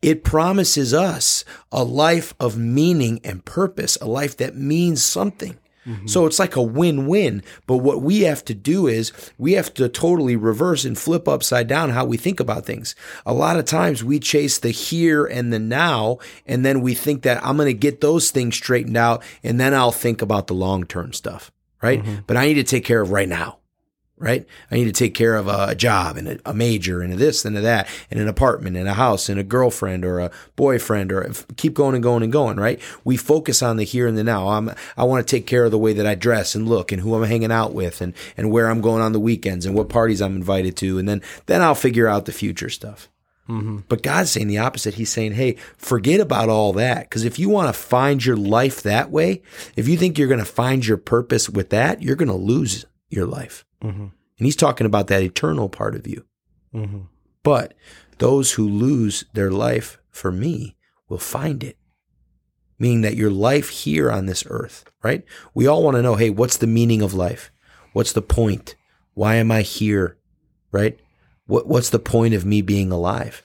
it 0.00 0.22
promises 0.22 0.94
us 0.94 1.44
a 1.72 1.82
life 1.82 2.34
of 2.38 2.56
meaning 2.56 3.20
and 3.24 3.44
purpose, 3.44 3.98
a 4.00 4.06
life 4.06 4.36
that 4.36 4.54
means 4.54 5.02
something. 5.02 5.58
Mm-hmm. 5.86 6.06
So 6.06 6.26
it's 6.26 6.38
like 6.38 6.56
a 6.56 6.62
win 6.62 7.06
win. 7.06 7.42
But 7.66 7.78
what 7.78 8.02
we 8.02 8.20
have 8.20 8.44
to 8.46 8.54
do 8.54 8.86
is 8.86 9.12
we 9.38 9.52
have 9.52 9.72
to 9.74 9.88
totally 9.88 10.36
reverse 10.36 10.84
and 10.84 10.98
flip 10.98 11.28
upside 11.28 11.68
down 11.68 11.90
how 11.90 12.04
we 12.04 12.16
think 12.16 12.40
about 12.40 12.66
things. 12.66 12.94
A 13.26 13.34
lot 13.34 13.58
of 13.58 13.64
times 13.64 14.02
we 14.02 14.18
chase 14.18 14.58
the 14.58 14.70
here 14.70 15.24
and 15.24 15.52
the 15.52 15.58
now, 15.58 16.18
and 16.46 16.64
then 16.64 16.80
we 16.80 16.94
think 16.94 17.22
that 17.22 17.44
I'm 17.44 17.56
going 17.56 17.66
to 17.66 17.74
get 17.74 18.00
those 18.00 18.30
things 18.30 18.56
straightened 18.56 18.96
out, 18.96 19.22
and 19.42 19.60
then 19.60 19.74
I'll 19.74 19.92
think 19.92 20.22
about 20.22 20.46
the 20.46 20.54
long 20.54 20.84
term 20.84 21.12
stuff, 21.12 21.50
right? 21.82 22.02
Mm-hmm. 22.02 22.22
But 22.26 22.36
I 22.36 22.46
need 22.46 22.54
to 22.54 22.64
take 22.64 22.84
care 22.84 23.00
of 23.00 23.10
right 23.10 23.28
now 23.28 23.58
right? 24.24 24.46
I 24.70 24.76
need 24.76 24.86
to 24.86 24.92
take 24.92 25.14
care 25.14 25.36
of 25.36 25.48
a 25.48 25.74
job 25.74 26.16
and 26.16 26.28
a, 26.28 26.38
a 26.46 26.54
major 26.54 27.02
and 27.02 27.12
a 27.12 27.16
this 27.16 27.44
and 27.44 27.58
a 27.58 27.60
that 27.60 27.86
and 28.10 28.18
an 28.18 28.26
apartment 28.26 28.74
and 28.74 28.88
a 28.88 28.94
house 28.94 29.28
and 29.28 29.38
a 29.38 29.44
girlfriend 29.44 30.02
or 30.02 30.18
a 30.18 30.30
boyfriend 30.56 31.12
or 31.12 31.30
keep 31.58 31.74
going 31.74 31.94
and 31.94 32.02
going 32.02 32.22
and 32.22 32.32
going, 32.32 32.56
right? 32.56 32.80
We 33.04 33.18
focus 33.18 33.62
on 33.62 33.76
the 33.76 33.84
here 33.84 34.06
and 34.06 34.16
the 34.16 34.24
now. 34.24 34.48
I'm, 34.48 34.70
I 34.96 35.04
want 35.04 35.26
to 35.26 35.30
take 35.30 35.46
care 35.46 35.66
of 35.66 35.70
the 35.70 35.78
way 35.78 35.92
that 35.92 36.06
I 36.06 36.14
dress 36.14 36.54
and 36.54 36.66
look 36.66 36.90
and 36.90 37.02
who 37.02 37.14
I'm 37.14 37.28
hanging 37.28 37.52
out 37.52 37.74
with 37.74 38.00
and, 38.00 38.14
and 38.38 38.50
where 38.50 38.70
I'm 38.70 38.80
going 38.80 39.02
on 39.02 39.12
the 39.12 39.20
weekends 39.20 39.66
and 39.66 39.76
what 39.76 39.90
parties 39.90 40.22
I'm 40.22 40.36
invited 40.36 40.74
to. 40.78 40.98
And 40.98 41.06
then, 41.06 41.20
then 41.44 41.60
I'll 41.60 41.74
figure 41.74 42.08
out 42.08 42.24
the 42.24 42.32
future 42.32 42.70
stuff. 42.70 43.10
Mm-hmm. 43.46 43.80
But 43.90 44.02
God's 44.02 44.30
saying 44.30 44.48
the 44.48 44.56
opposite. 44.56 44.94
He's 44.94 45.12
saying, 45.12 45.32
hey, 45.32 45.56
forget 45.76 46.18
about 46.18 46.48
all 46.48 46.72
that. 46.72 47.10
Because 47.10 47.26
if 47.26 47.38
you 47.38 47.50
want 47.50 47.68
to 47.68 47.78
find 47.78 48.24
your 48.24 48.38
life 48.38 48.82
that 48.84 49.10
way, 49.10 49.42
if 49.76 49.86
you 49.86 49.98
think 49.98 50.16
you're 50.16 50.28
going 50.28 50.38
to 50.38 50.46
find 50.46 50.86
your 50.86 50.96
purpose 50.96 51.50
with 51.50 51.68
that, 51.68 52.02
you're 52.02 52.16
going 52.16 52.28
to 52.28 52.34
lose 52.34 52.86
your 53.08 53.26
life. 53.26 53.64
Mm-hmm. 53.82 54.02
And 54.02 54.46
he's 54.46 54.56
talking 54.56 54.86
about 54.86 55.06
that 55.08 55.22
eternal 55.22 55.68
part 55.68 55.94
of 55.94 56.06
you. 56.06 56.24
Mm-hmm. 56.74 57.00
But 57.42 57.74
those 58.18 58.52
who 58.52 58.68
lose 58.68 59.24
their 59.32 59.50
life 59.50 59.98
for 60.10 60.32
me 60.32 60.76
will 61.08 61.18
find 61.18 61.62
it. 61.62 61.76
Meaning 62.78 63.02
that 63.02 63.16
your 63.16 63.30
life 63.30 63.68
here 63.68 64.10
on 64.10 64.26
this 64.26 64.44
earth, 64.48 64.84
right? 65.02 65.24
We 65.54 65.66
all 65.66 65.82
want 65.82 65.96
to 65.96 66.02
know, 66.02 66.16
hey, 66.16 66.30
what's 66.30 66.56
the 66.56 66.66
meaning 66.66 67.02
of 67.02 67.14
life? 67.14 67.52
What's 67.92 68.12
the 68.12 68.22
point? 68.22 68.74
Why 69.14 69.36
am 69.36 69.52
I 69.52 69.62
here? 69.62 70.18
Right? 70.72 70.98
What, 71.46 71.68
what's 71.68 71.90
the 71.90 72.00
point 72.00 72.34
of 72.34 72.44
me 72.44 72.62
being 72.62 72.90
alive? 72.90 73.42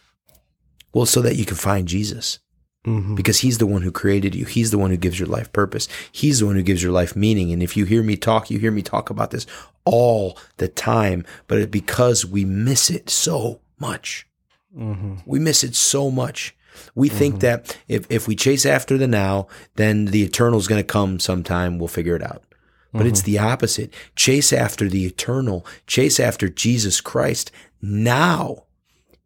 Well, 0.94 1.06
so 1.06 1.22
that 1.22 1.36
you 1.36 1.46
can 1.46 1.58
find 1.58 1.88
Jesus 1.88 2.40
Mm-hmm. 2.88 3.16
because 3.16 3.40
he's 3.40 3.58
the 3.58 3.68
one 3.68 3.82
who 3.82 3.92
created 3.92 4.34
you. 4.34 4.46
He's 4.46 4.72
the 4.72 4.78
one 4.78 4.90
who 4.90 4.96
gives 4.96 5.20
your 5.20 5.28
life 5.28 5.52
purpose. 5.52 5.90
He's 6.14 6.40
the 6.40 6.46
one 6.46 6.56
who 6.56 6.64
gives 6.64 6.82
your 6.82 6.94
life 6.94 7.14
meaning. 7.14 7.52
And 7.52 7.62
if 7.62 7.76
you 7.76 7.84
hear 7.84 8.02
me 8.02 8.16
talk, 8.16 8.50
you 8.50 8.58
hear 8.58 8.72
me 8.72 8.82
talk 8.82 9.10
about 9.10 9.32
this 9.32 9.46
all 9.84 10.38
the 10.58 10.70
time, 10.70 11.26
but 11.48 11.58
it's 11.58 11.70
because 11.70 12.26
we 12.26 12.46
miss 12.46 12.90
it 12.90 13.10
so 13.10 13.60
much. 13.80 14.28
Mm-hmm. 14.76 15.16
We 15.26 15.40
miss 15.40 15.62
it 15.62 15.76
so 15.76 16.10
much. 16.10 16.56
We 16.96 17.10
think 17.10 17.36
mm-hmm. 17.36 17.40
that 17.42 17.78
if, 17.90 18.10
if 18.10 18.30
we 18.30 18.36
chase 18.36 18.66
after 18.66 18.98
the 18.98 19.08
now, 19.08 19.48
then 19.76 20.06
the 20.06 20.24
eternal 20.24 20.58
is 20.58 20.70
going 20.70 20.80
to 20.80 20.88
come 20.88 21.20
sometime. 21.20 21.80
We'll 21.80 21.90
figure 21.90 22.16
it 22.16 22.24
out. 22.24 22.44
But 22.92 23.06
it's 23.06 23.22
the 23.22 23.38
opposite. 23.38 23.94
Chase 24.16 24.52
after 24.52 24.90
the 24.90 25.06
eternal. 25.06 25.66
Chase 25.86 26.20
after 26.20 26.50
Jesus 26.50 27.02
Christ 27.02 27.52
now. 27.82 28.64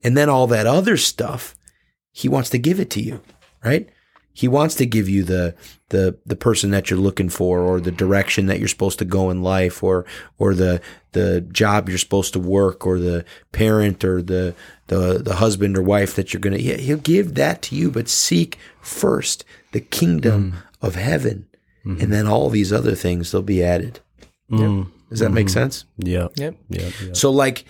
And 0.04 0.18
then 0.18 0.28
all 0.28 0.48
that 0.48 0.68
other 0.68 0.98
stuff, 0.98 1.56
he 2.12 2.28
wants 2.28 2.50
to 2.50 2.58
give 2.58 2.80
it 2.80 2.90
to 2.90 3.02
you, 3.02 3.22
right? 3.64 3.90
He 4.36 4.48
wants 4.48 4.76
to 4.76 4.86
give 4.86 5.08
you 5.08 5.24
the 5.24 5.56
the 5.90 6.18
the 6.26 6.36
person 6.36 6.72
that 6.72 6.90
you're 6.90 7.00
looking 7.00 7.30
for 7.30 7.60
or 7.60 7.80
the 7.80 7.92
direction 7.92 8.48
that 8.48 8.58
you're 8.58 8.68
supposed 8.68 8.98
to 9.00 9.06
go 9.06 9.30
in 9.30 9.44
life 9.44 9.84
or 9.84 10.06
or 10.40 10.56
the 10.56 10.82
the 11.12 11.42
job 11.42 11.88
you're 11.88 12.00
supposed 12.00 12.34
to 12.34 12.40
work 12.40 12.88
or 12.88 12.98
the 12.98 13.24
parent 13.52 14.04
or 14.04 14.22
the 14.24 14.56
the 14.88 15.20
the 15.20 15.36
husband 15.36 15.78
or 15.78 15.84
wife 15.84 16.16
that 16.16 16.34
you're 16.34 16.42
going 16.42 16.58
to 16.58 16.62
yeah, 16.62 16.78
he'll 16.78 16.98
give 16.98 17.36
that 17.36 17.62
to 17.62 17.76
you 17.76 17.92
but 17.92 18.10
seek 18.10 18.58
first 18.82 19.46
the 19.72 19.80
kingdom 19.80 20.52
mm. 20.52 20.88
of 20.88 20.96
heaven 20.96 21.48
mm-hmm. 21.86 22.02
and 22.02 22.12
then 22.12 22.26
all 22.26 22.50
these 22.50 22.74
other 22.74 22.96
things 22.96 23.32
they'll 23.32 23.44
be 23.44 23.64
added. 23.64 24.00
Mm. 24.50 24.88
Does 25.10 25.20
that 25.20 25.30
make 25.30 25.46
mm-hmm. 25.46 25.54
sense? 25.54 25.86
Yeah. 25.98 26.30
Yep. 26.38 26.56
Yep. 26.70 26.94
Yep. 27.02 27.16
So 27.16 27.30
like 27.30 27.66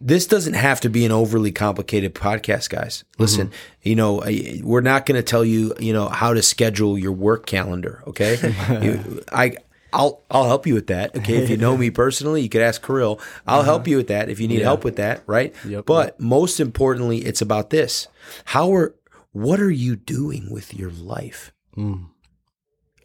this 0.00 0.26
doesn't 0.26 0.54
have 0.54 0.80
to 0.82 0.90
be 0.90 1.04
an 1.04 1.12
overly 1.12 1.52
complicated 1.52 2.14
podcast, 2.14 2.70
guys. 2.70 3.04
Listen, 3.18 3.48
mm-hmm. 3.48 3.88
you 3.88 3.96
know, 3.96 4.22
we're 4.62 4.80
not 4.80 5.06
going 5.06 5.16
to 5.16 5.22
tell 5.22 5.44
you, 5.44 5.74
you 5.78 5.92
know, 5.92 6.08
how 6.08 6.34
to 6.34 6.42
schedule 6.42 6.98
your 6.98 7.12
work 7.12 7.46
calendar. 7.46 8.02
Okay, 8.06 8.36
You- 8.82 9.24
I. 9.32 9.56
I'll 9.92 10.20
I'll 10.30 10.44
help 10.44 10.66
you 10.66 10.74
with 10.74 10.88
that. 10.88 11.16
Okay, 11.16 11.36
if 11.36 11.48
you 11.48 11.56
know 11.56 11.74
me 11.74 11.88
personally, 11.88 12.42
you 12.42 12.50
could 12.50 12.60
ask 12.60 12.84
Kirill. 12.84 13.18
I'll 13.46 13.62
help 13.62 13.82
uh-huh. 13.82 13.90
you 13.90 13.96
with 13.96 14.08
that 14.08 14.28
if 14.28 14.40
you 14.40 14.48
need 14.48 14.60
help 14.60 14.84
with 14.84 14.96
that, 14.96 15.22
right? 15.26 15.54
Yep, 15.64 15.86
but 15.86 16.20
most 16.20 16.60
importantly, 16.60 17.18
it's 17.18 17.40
about 17.40 17.70
this: 17.70 18.06
how 18.46 18.74
are 18.74 18.94
what 19.32 19.58
are 19.58 19.70
you 19.70 19.96
doing 19.96 20.50
with 20.50 20.74
your 20.74 20.90
life? 20.90 21.52
Mm. 21.76 22.08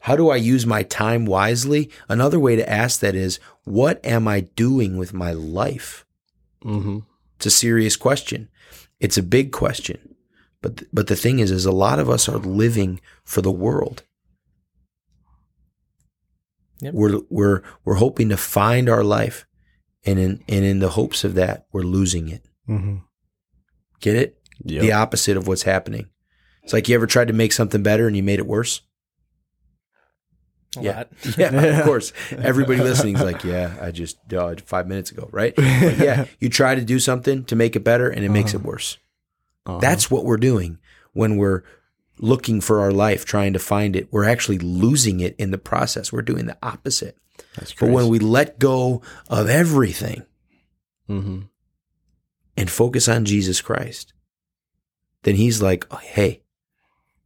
How 0.02 0.16
do 0.16 0.30
I 0.30 0.38
use 0.38 0.66
my 0.66 0.82
time 0.84 1.26
wisely? 1.26 1.90
Another 2.10 2.40
way 2.40 2.56
to 2.56 2.70
ask 2.70 3.00
that 3.02 3.16
is, 3.16 3.40
what 3.64 4.04
am 4.04 4.28
I 4.28 4.42
doing 4.42 4.98
with 4.98 5.14
my 5.14 5.32
life? 5.32 6.06
Mm-hmm. 6.64 7.00
It's 7.38 7.46
a 7.46 7.52
serious 7.52 7.96
question. 7.96 8.50
It's 9.00 9.18
a 9.18 9.24
big 9.24 9.52
question. 9.52 10.16
But 10.62 10.84
but 10.94 11.08
the 11.08 11.16
thing 11.16 11.40
is 11.40 11.52
is 11.52 11.66
a 11.66 11.72
lot 11.72 12.00
of 12.00 12.10
us 12.10 12.30
are 12.30 12.38
living 12.38 13.02
for 13.24 13.42
the 13.42 13.52
world. 13.52 14.04
Yep. 16.82 16.94
We're 16.94 17.22
we're 17.30 17.64
we're 17.84 17.96
hoping 17.96 18.30
to 18.30 18.38
find 18.38 18.90
our 18.90 19.04
life 19.04 19.46
and 20.06 20.20
in 20.20 20.44
and 20.48 20.66
in 20.66 20.80
the 20.80 20.90
hopes 20.90 21.24
of 21.24 21.34
that 21.36 21.66
we're 21.72 21.82
losing 21.82 22.30
it. 22.30 22.48
Mm-hmm. 22.70 22.98
Get 24.00 24.16
it? 24.16 24.38
Yep. 24.64 24.82
The 24.82 24.92
opposite 24.92 25.38
of 25.38 25.48
what's 25.48 25.64
happening. 25.64 26.10
It's 26.64 26.74
like 26.74 26.88
you 26.88 26.96
ever 26.96 27.08
tried 27.08 27.28
to 27.28 27.34
make 27.34 27.54
something 27.54 27.82
better 27.82 28.06
and 28.08 28.16
you 28.16 28.22
made 28.22 28.40
it 28.40 28.46
worse? 28.48 28.82
A 30.78 30.82
Yeah. 30.82 30.96
lot. 30.98 31.10
Yeah, 31.38 31.50
of 31.80 31.86
course. 31.86 32.14
Everybody 32.32 32.80
listening 32.80 33.16
is 33.16 33.22
like, 33.22 33.44
yeah, 33.44 33.76
I 33.82 33.92
just 33.92 34.26
died 34.28 34.62
five 34.62 34.88
minutes 34.88 35.12
ago, 35.12 35.30
right? 35.32 35.56
But 35.56 35.98
yeah, 35.98 36.26
you 36.40 36.50
try 36.50 36.76
to 36.76 36.82
do 36.82 37.00
something 37.00 37.44
to 37.46 37.56
make 37.56 37.76
it 37.76 37.84
better 37.84 38.10
and 38.10 38.24
it 38.24 38.30
makes 38.30 38.54
it 38.54 38.62
worse. 38.62 38.98
Uh-huh. 39.66 39.80
That's 39.80 40.10
what 40.10 40.26
we're 40.26 40.38
doing 40.38 40.80
when 41.14 41.38
we're 41.38 41.64
looking 42.20 42.62
for 42.62 42.80
our 42.80 42.92
life, 42.92 43.26
trying 43.26 43.54
to 43.54 43.60
find 43.60 43.96
it. 43.96 44.08
We're 44.12 44.26
actually 44.26 44.60
losing 44.60 45.20
it 45.20 45.36
in 45.38 45.52
the 45.52 45.58
process. 45.58 46.12
We're 46.14 46.22
doing 46.22 46.46
the 46.46 46.58
opposite. 46.64 47.18
That's 47.56 47.74
But 47.74 47.90
when 47.90 48.08
we 48.08 48.20
let 48.20 48.60
go 48.60 49.02
of 49.28 49.50
everything 49.50 50.24
mm-hmm. 51.10 51.42
and 52.56 52.70
focus 52.72 53.10
on 53.10 53.26
Jesus 53.26 53.62
Christ, 53.62 54.14
then 55.24 55.36
he's 55.36 55.62
like, 55.62 55.86
oh, 55.92 55.98
hey, 55.98 56.42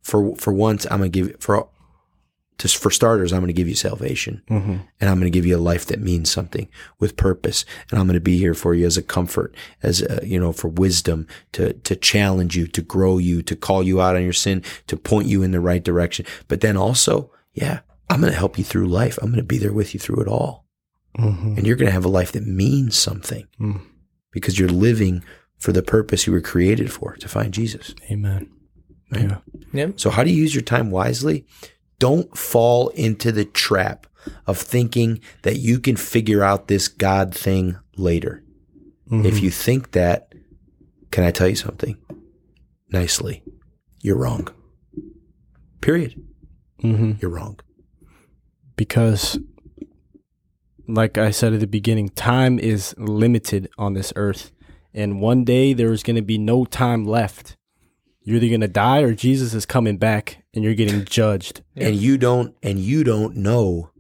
for 0.02 0.36
for 0.36 0.52
once, 0.54 0.86
I'm 0.86 1.00
gonna 1.00 1.10
give 1.10 1.36
for 1.40 1.68
just 2.58 2.78
for 2.78 2.90
starters, 2.90 3.34
I'm 3.34 3.42
gonna 3.42 3.54
give 3.54 3.68
you 3.68 3.76
salvation. 3.76 4.42
Mm-hmm. 4.50 4.78
and 5.02 5.10
I'm 5.10 5.20
going 5.20 5.32
to 5.32 5.38
give 5.38 5.46
you 5.46 5.58
a 5.58 5.68
life 5.72 5.86
that 5.88 6.00
means 6.00 6.32
something 6.32 6.68
with 7.00 7.18
purpose. 7.18 7.66
And 7.92 8.00
I'm 8.00 8.08
going 8.08 8.14
to 8.16 8.20
be 8.22 8.38
here 8.38 8.54
for 8.54 8.74
you 8.74 8.86
as 8.86 8.98
a 8.98 9.04
comfort, 9.04 9.54
as 9.84 10.02
a, 10.02 10.22
you 10.26 10.40
know, 10.40 10.54
for 10.54 10.70
wisdom, 10.70 11.28
to 11.54 11.74
to 11.74 11.96
challenge 11.96 12.56
you, 12.56 12.68
to 12.68 12.82
grow 12.82 13.18
you, 13.18 13.42
to 13.44 13.56
call 13.56 13.84
you 13.84 14.00
out 14.02 14.16
on 14.16 14.24
your 14.24 14.34
sin, 14.34 14.64
to 14.88 14.96
point 14.98 15.28
you 15.28 15.44
in 15.44 15.52
the 15.52 15.60
right 15.60 15.84
direction. 15.84 16.26
But 16.48 16.62
then 16.62 16.78
also, 16.78 17.30
yeah, 17.54 17.80
I'm 18.10 18.22
going 18.22 18.32
to 18.32 18.38
help 18.40 18.58
you 18.58 18.64
through 18.64 18.88
life. 18.88 19.18
I'm 19.22 19.30
going 19.30 19.38
to 19.38 19.54
be 19.56 19.58
there 19.58 19.74
with 19.74 19.94
you 19.94 20.00
through 20.00 20.22
it 20.22 20.28
all, 20.28 20.66
Mm-hmm. 21.18 21.56
and 21.58 21.66
you're 21.68 21.78
going 21.78 21.88
to 21.88 21.94
have 21.94 22.06
a 22.06 22.10
life 22.20 22.32
that 22.34 22.46
means 22.46 22.98
something 22.98 23.48
Mm. 23.60 23.82
because 24.32 24.60
you're 24.60 24.68
living 24.70 25.24
for 25.58 25.72
the 25.72 25.82
purpose 25.84 26.28
you 26.28 26.34
were 26.34 26.42
created 26.42 26.92
for, 26.92 27.16
to 27.18 27.28
find 27.30 27.54
Jesus. 27.54 27.96
Amen. 28.12 28.50
Right. 29.12 29.30
Yeah. 29.30 29.38
Yep. 29.74 30.00
So, 30.00 30.10
how 30.10 30.24
do 30.26 30.30
you 30.32 30.42
use 30.42 30.54
your 30.56 30.62
time 30.64 30.92
wisely? 30.92 31.46
Don't 32.00 32.38
fall 32.38 32.90
into 32.90 33.32
the 33.32 33.46
trap 33.46 34.08
of 34.48 34.58
thinking 34.58 35.20
that 35.44 35.58
you 35.58 35.80
can 35.80 35.96
figure 35.96 36.44
out 36.44 36.68
this 36.68 36.88
God 36.88 37.34
thing 37.34 37.78
later. 37.96 38.44
Mm-hmm. 39.10 39.26
If 39.26 39.42
you 39.42 39.52
think 39.52 39.92
that, 39.92 40.34
can 41.12 41.24
I 41.24 41.32
tell 41.32 41.48
you 41.48 41.56
something 41.56 41.98
nicely? 42.90 43.44
You're 44.02 44.18
wrong. 44.18 44.48
Period. 45.82 46.22
Mm-hmm. 46.84 47.14
You're 47.22 47.32
wrong. 47.32 47.60
because 48.76 49.40
like 50.88 51.18
I 51.18 51.32
said 51.32 51.54
at 51.54 51.60
the 51.60 51.68
beginning, 51.68 52.10
time 52.10 52.60
is 52.60 52.94
limited 52.98 53.70
on 53.78 53.94
this 53.94 54.14
earth. 54.16 54.52
And 54.94 55.20
one 55.20 55.44
day 55.44 55.74
there 55.74 55.92
is 55.92 56.04
going 56.04 56.16
to 56.16 56.22
be 56.22 56.38
no 56.38 56.66
time 56.66 57.06
left. 57.06 57.58
You're 58.26 58.38
either 58.38 58.50
going 58.50 58.62
to 58.62 58.68
die 58.68 59.02
or 59.02 59.14
Jesus 59.14 59.54
is 59.54 59.66
coming 59.66 59.98
back 59.98 60.44
and 60.54 60.64
you're 60.64 60.74
getting 60.74 61.06
judged. 61.06 61.62
And 61.76 61.96
you 61.96 62.18
don't 62.18 62.56
and 62.64 62.80
you 62.80 63.04
don't 63.04 63.36
know 63.36 63.92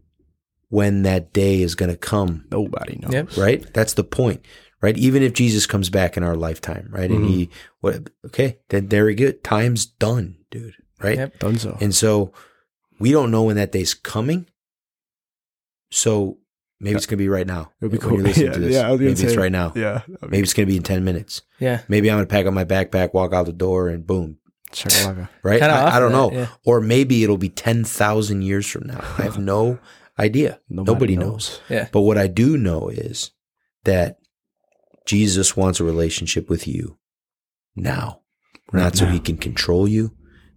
when 0.70 1.04
that 1.04 1.34
day 1.34 1.62
is 1.62 1.76
going 1.76 1.92
to 1.92 1.98
come. 1.98 2.46
Nobody 2.52 2.98
knows. 2.98 3.14
Yep. 3.14 3.38
right? 3.38 3.74
That's 3.74 3.94
the 3.94 4.04
point, 4.04 4.44
right? 4.82 4.98
Even 4.98 5.24
if 5.24 5.34
Jesus 5.34 5.68
comes 5.68 5.90
back 5.90 6.18
in 6.18 6.24
our 6.24 6.36
lifetime, 6.36 6.88
right? 6.90 7.12
And 7.12 7.30
he, 7.30 7.46
mm-hmm. 7.46 7.54
what, 7.82 8.10
okay, 8.26 8.60
then 8.70 8.88
there 8.88 9.06
we 9.06 9.14
go. 9.14 9.32
Time's 9.32 9.86
done, 9.86 10.38
dude, 10.50 10.76
right? 11.02 11.18
Yep. 11.18 11.40
Dunzo. 11.40 11.82
And 11.82 11.94
so 11.94 12.34
we 12.98 13.12
don't 13.12 13.30
know 13.30 13.44
when 13.44 13.58
that 13.58 13.72
day's 13.72 13.94
coming. 13.94 14.48
So 15.92 16.40
maybe 16.80 16.96
it's 16.98 17.06
going 17.06 17.18
to 17.18 17.24
be 17.24 17.30
right 17.30 17.48
now. 17.48 17.72
It'll 17.82 17.92
be 17.92 17.98
cool. 17.98 18.18
you're 18.22 18.28
Yeah, 18.36 18.52
to 18.54 18.60
this. 18.60 18.74
yeah, 18.74 18.84
maybe 18.90 18.98
gonna 19.06 19.12
it's 19.12 19.22
say- 19.22 19.38
right 19.38 19.52
now. 19.52 19.72
Yeah. 19.76 20.02
Maybe 20.22 20.40
it's 20.40 20.54
going 20.54 20.68
to 20.68 20.72
be 20.72 20.78
in 20.78 20.84
10 20.84 21.04
minutes. 21.04 21.42
Yeah. 21.60 21.82
Maybe 21.88 22.10
I'm 22.10 22.18
going 22.18 22.28
to 22.28 22.32
pack 22.32 22.46
up 22.46 22.54
my 22.54 22.66
backpack, 22.66 23.14
walk 23.14 23.34
out 23.34 23.46
the 23.46 23.54
door, 23.54 23.90
and 23.90 24.06
boom, 24.06 24.38
Shakalaka. 24.72 25.30
right? 25.44 25.62
I, 25.62 25.96
I 25.96 26.00
don't 26.00 26.14
of 26.14 26.34
know. 26.34 26.38
yeah. 26.40 26.48
Or 26.66 26.82
maybe 26.82 27.24
it'll 27.24 27.38
be 27.38 27.50
10,000 27.50 28.42
years 28.42 28.68
from 28.68 28.88
now. 28.88 29.00
I 29.18 29.24
have 29.24 29.38
no 29.40 29.80
idea. 30.20 30.60
Nobody, 30.70 31.16
knows. 31.16 31.62
Yeah. 31.70 31.88
But 31.92 32.02
what 32.02 32.18
I 32.18 32.28
do 32.28 32.58
know 32.58 32.90
is 32.90 33.32
that 33.84 34.18
Jesus 35.06 35.56
wants 35.56 35.80
a 35.80 35.84
relationship 35.84 36.50
with 36.50 36.68
you 36.68 36.98
now, 37.76 38.22
not 38.74 38.96
so 38.96 39.06
he 39.06 39.20
can 39.20 39.38
control 39.38 39.88
you, 39.88 40.12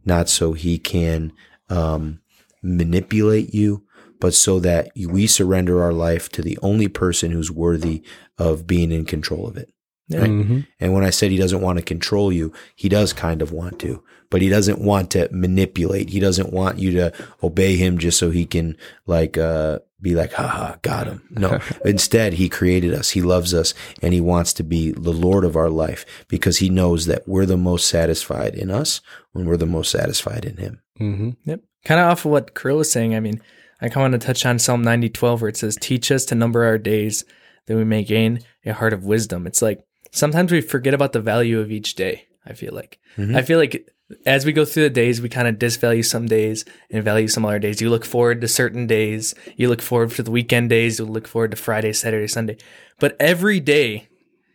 not 0.04 0.28
so 0.28 0.54
he 0.54 0.78
can 0.78 1.32
um, 1.68 2.20
manipulate 2.62 3.52
you, 3.52 3.84
but 4.20 4.34
so 4.34 4.58
that 4.60 4.90
we 4.96 5.26
surrender 5.26 5.82
our 5.82 5.92
life 5.92 6.28
to 6.30 6.42
the 6.42 6.58
only 6.62 6.88
person 6.88 7.30
who's 7.30 7.50
worthy 7.50 8.02
of 8.38 8.66
being 8.66 8.92
in 8.92 9.04
control 9.04 9.46
of 9.46 9.56
it. 9.56 9.70
Right? 10.10 10.30
Mhm. 10.30 10.66
And 10.80 10.94
when 10.94 11.04
I 11.04 11.10
said 11.10 11.30
he 11.30 11.36
doesn't 11.36 11.60
want 11.60 11.78
to 11.78 11.84
control 11.84 12.32
you, 12.32 12.50
he 12.74 12.88
does 12.88 13.12
kind 13.12 13.42
of 13.42 13.52
want 13.52 13.78
to, 13.80 14.02
but 14.30 14.40
he 14.40 14.48
doesn't 14.48 14.80
want 14.80 15.10
to 15.10 15.28
manipulate. 15.30 16.08
He 16.08 16.18
doesn't 16.20 16.50
want 16.50 16.78
you 16.78 16.92
to 16.92 17.12
obey 17.42 17.76
him 17.76 17.98
just 17.98 18.18
so 18.18 18.30
he 18.30 18.46
can 18.46 18.76
like 19.06 19.36
uh 19.36 19.80
be 20.00 20.14
like, 20.14 20.32
haha, 20.32 20.76
got 20.82 21.08
him. 21.08 21.22
No. 21.30 21.58
Instead, 21.84 22.34
he 22.34 22.48
created 22.48 22.94
us. 22.94 23.10
He 23.10 23.20
loves 23.20 23.52
us 23.52 23.74
and 24.00 24.14
he 24.14 24.20
wants 24.20 24.52
to 24.54 24.62
be 24.62 24.92
the 24.92 25.12
Lord 25.12 25.44
of 25.44 25.56
our 25.56 25.68
life 25.68 26.06
because 26.28 26.58
he 26.58 26.70
knows 26.70 27.06
that 27.06 27.26
we're 27.28 27.46
the 27.46 27.56
most 27.56 27.88
satisfied 27.88 28.54
in 28.54 28.70
us 28.70 29.00
when 29.32 29.44
we're 29.46 29.56
the 29.56 29.66
most 29.66 29.90
satisfied 29.90 30.44
in 30.44 30.56
him. 30.56 30.80
Mhm. 31.00 31.36
Yep. 31.44 31.60
Kind 31.84 32.00
of 32.00 32.06
off 32.06 32.24
of 32.24 32.30
what 32.30 32.54
Krill 32.54 32.76
was 32.78 32.90
saying. 32.90 33.14
I 33.14 33.20
mean, 33.20 33.40
I 33.80 33.88
kind 33.88 34.06
of 34.06 34.12
want 34.12 34.20
to 34.22 34.26
touch 34.26 34.44
on 34.44 34.58
Psalm 34.58 34.82
90, 34.82 35.08
12, 35.10 35.40
where 35.40 35.48
it 35.48 35.56
says, 35.56 35.76
Teach 35.80 36.10
us 36.10 36.24
to 36.26 36.34
number 36.34 36.64
our 36.64 36.78
days 36.78 37.24
that 37.66 37.76
we 37.76 37.84
may 37.84 38.02
gain 38.02 38.40
a 38.64 38.72
heart 38.72 38.92
of 38.92 39.04
wisdom. 39.04 39.46
It's 39.46 39.62
like 39.62 39.80
sometimes 40.10 40.50
we 40.50 40.60
forget 40.60 40.94
about 40.94 41.12
the 41.12 41.20
value 41.20 41.60
of 41.60 41.70
each 41.70 41.94
day. 41.94 42.26
I 42.46 42.54
feel 42.54 42.72
like. 42.74 42.98
Mhm. 43.16 43.36
I 43.36 43.42
feel 43.42 43.58
like 43.58 43.86
as 44.24 44.46
we 44.46 44.52
go 44.52 44.64
through 44.64 44.84
the 44.84 44.90
days, 44.90 45.20
we 45.20 45.28
kind 45.28 45.46
of 45.46 45.58
disvalue 45.58 46.02
some 46.02 46.26
days 46.26 46.64
and 46.90 47.04
value 47.04 47.28
some 47.28 47.44
other 47.44 47.58
days. 47.58 47.80
You 47.82 47.90
look 47.90 48.06
forward 48.06 48.40
to 48.40 48.48
certain 48.48 48.86
days. 48.86 49.34
You 49.56 49.68
look 49.68 49.82
forward 49.82 50.12
to 50.12 50.22
the 50.22 50.30
weekend 50.30 50.70
days. 50.70 50.98
You 50.98 51.04
look 51.04 51.28
forward 51.28 51.50
to 51.50 51.58
Friday, 51.58 51.92
Saturday, 51.92 52.26
Sunday. 52.26 52.56
But 52.98 53.16
every 53.20 53.60
day 53.60 54.08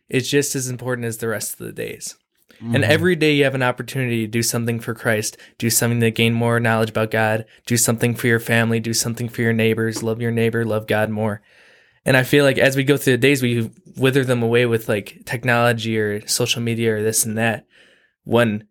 is 0.10 0.30
just 0.30 0.56
as 0.56 0.70
important 0.70 1.06
as 1.06 1.18
the 1.20 1.28
rest 1.28 1.54
of 1.54 1.66
the 1.68 1.72
days. 1.72 2.16
And 2.64 2.84
every 2.86 3.16
day 3.16 3.34
you 3.34 3.44
have 3.44 3.56
an 3.56 3.64
opportunity 3.64 4.22
to 4.22 4.32
do 4.32 4.42
something 4.42 4.80
for 4.80 4.94
Christ, 4.94 5.36
do 5.58 5.70
something 5.70 6.00
to 6.00 6.12
gain 6.12 6.34
more 6.34 6.60
knowledge 6.60 6.92
about 6.92 7.12
God, 7.12 7.46
do 7.66 7.76
something 7.76 8.16
for 8.16 8.28
your 8.28 8.40
family, 8.40 8.80
do 8.80 8.94
something 8.94 9.28
for 9.28 9.42
your 9.42 9.52
neighbors, 9.52 10.02
love 10.02 10.22
your 10.22 10.32
neighbor, 10.32 10.64
love 10.64 10.88
God 10.88 11.10
more. 11.10 11.42
And 12.06 12.16
I 12.16 12.24
feel 12.24 12.46
like 12.46 12.58
as 12.58 12.76
we 12.76 12.84
go 12.84 12.96
through 12.96 13.14
the 13.14 13.18
days, 13.18 13.42
we 13.42 13.70
wither 13.98 14.24
them 14.24 14.44
away 14.44 14.66
with 14.66 14.88
like 14.88 15.24
technology 15.26 15.98
or 15.98 16.26
social 16.28 16.62
media 16.62 16.96
or 16.96 17.04
this 17.04 17.26
and 17.26 17.38
that. 17.38 17.66
When 18.24 18.66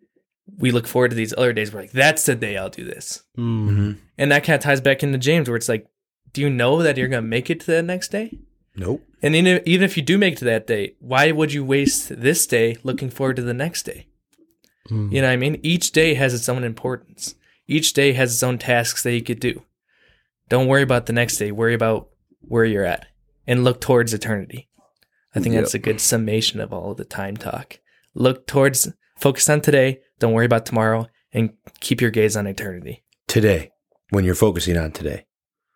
we 0.57 0.71
look 0.71 0.87
forward 0.87 1.11
to 1.11 1.15
these 1.15 1.33
other 1.37 1.53
days, 1.53 1.73
we're 1.73 1.81
like, 1.81 1.91
that's 1.91 2.25
the 2.25 2.35
day 2.35 2.57
I'll 2.57 2.69
do 2.69 2.85
this. 2.85 3.23
Mhm. 3.37 3.97
And 4.17 4.31
that 4.31 4.43
kind 4.43 4.55
of 4.55 4.61
ties 4.61 4.81
back 4.81 5.03
into 5.03 5.17
James, 5.17 5.47
where 5.49 5.57
it's 5.57 5.69
like, 5.69 5.87
do 6.31 6.41
you 6.41 6.49
know 6.49 6.81
that 6.81 6.97
you're 6.97 7.07
going 7.07 7.23
to 7.23 7.29
make 7.29 7.49
it 7.49 7.59
to 7.61 7.67
the 7.67 7.83
next 7.83 8.11
day? 8.11 8.39
Nope. 8.75 9.03
And 9.21 9.35
even 9.35 9.61
even 9.65 9.83
if 9.85 9.95
you 9.97 10.03
do 10.03 10.17
make 10.17 10.33
it 10.33 10.39
to 10.39 10.45
that 10.45 10.67
day, 10.67 10.95
why 10.99 11.31
would 11.31 11.53
you 11.53 11.63
waste 11.63 12.19
this 12.21 12.47
day 12.47 12.77
looking 12.83 13.09
forward 13.09 13.35
to 13.37 13.41
the 13.41 13.53
next 13.53 13.83
day? 13.83 14.07
Mm. 14.89 15.11
You 15.13 15.21
know 15.21 15.27
what 15.27 15.33
I 15.33 15.37
mean? 15.37 15.59
Each 15.63 15.91
day 15.91 16.15
has 16.15 16.33
its 16.33 16.49
own 16.49 16.63
importance. 16.63 17.35
Each 17.67 17.93
day 17.93 18.13
has 18.13 18.33
its 18.33 18.43
own 18.43 18.57
tasks 18.57 19.03
that 19.03 19.13
you 19.13 19.21
could 19.21 19.39
do. 19.39 19.63
Don't 20.49 20.67
worry 20.67 20.81
about 20.81 21.05
the 21.05 21.13
next 21.13 21.37
day. 21.37 21.51
Worry 21.51 21.73
about 21.73 22.09
where 22.41 22.65
you're 22.65 22.83
at 22.85 23.07
and 23.47 23.63
look 23.63 23.79
towards 23.79 24.13
eternity. 24.13 24.69
I 25.35 25.39
think 25.39 25.55
that's 25.55 25.73
a 25.73 25.79
good 25.79 25.99
summation 26.01 26.59
of 26.59 26.71
all 26.73 26.91
of 26.91 26.97
the 26.97 27.05
time 27.05 27.37
talk. 27.37 27.79
Look 28.13 28.45
towards, 28.45 28.91
focus 29.17 29.49
on 29.49 29.61
today. 29.61 30.01
Don't 30.19 30.33
worry 30.33 30.45
about 30.45 30.65
tomorrow 30.65 31.07
and 31.31 31.53
keep 31.79 32.01
your 32.01 32.11
gaze 32.11 32.35
on 32.37 32.45
eternity. 32.45 33.03
Today, 33.27 33.71
when 34.11 34.25
you're 34.25 34.35
focusing 34.35 34.77
on 34.77 34.91
today. 34.91 35.25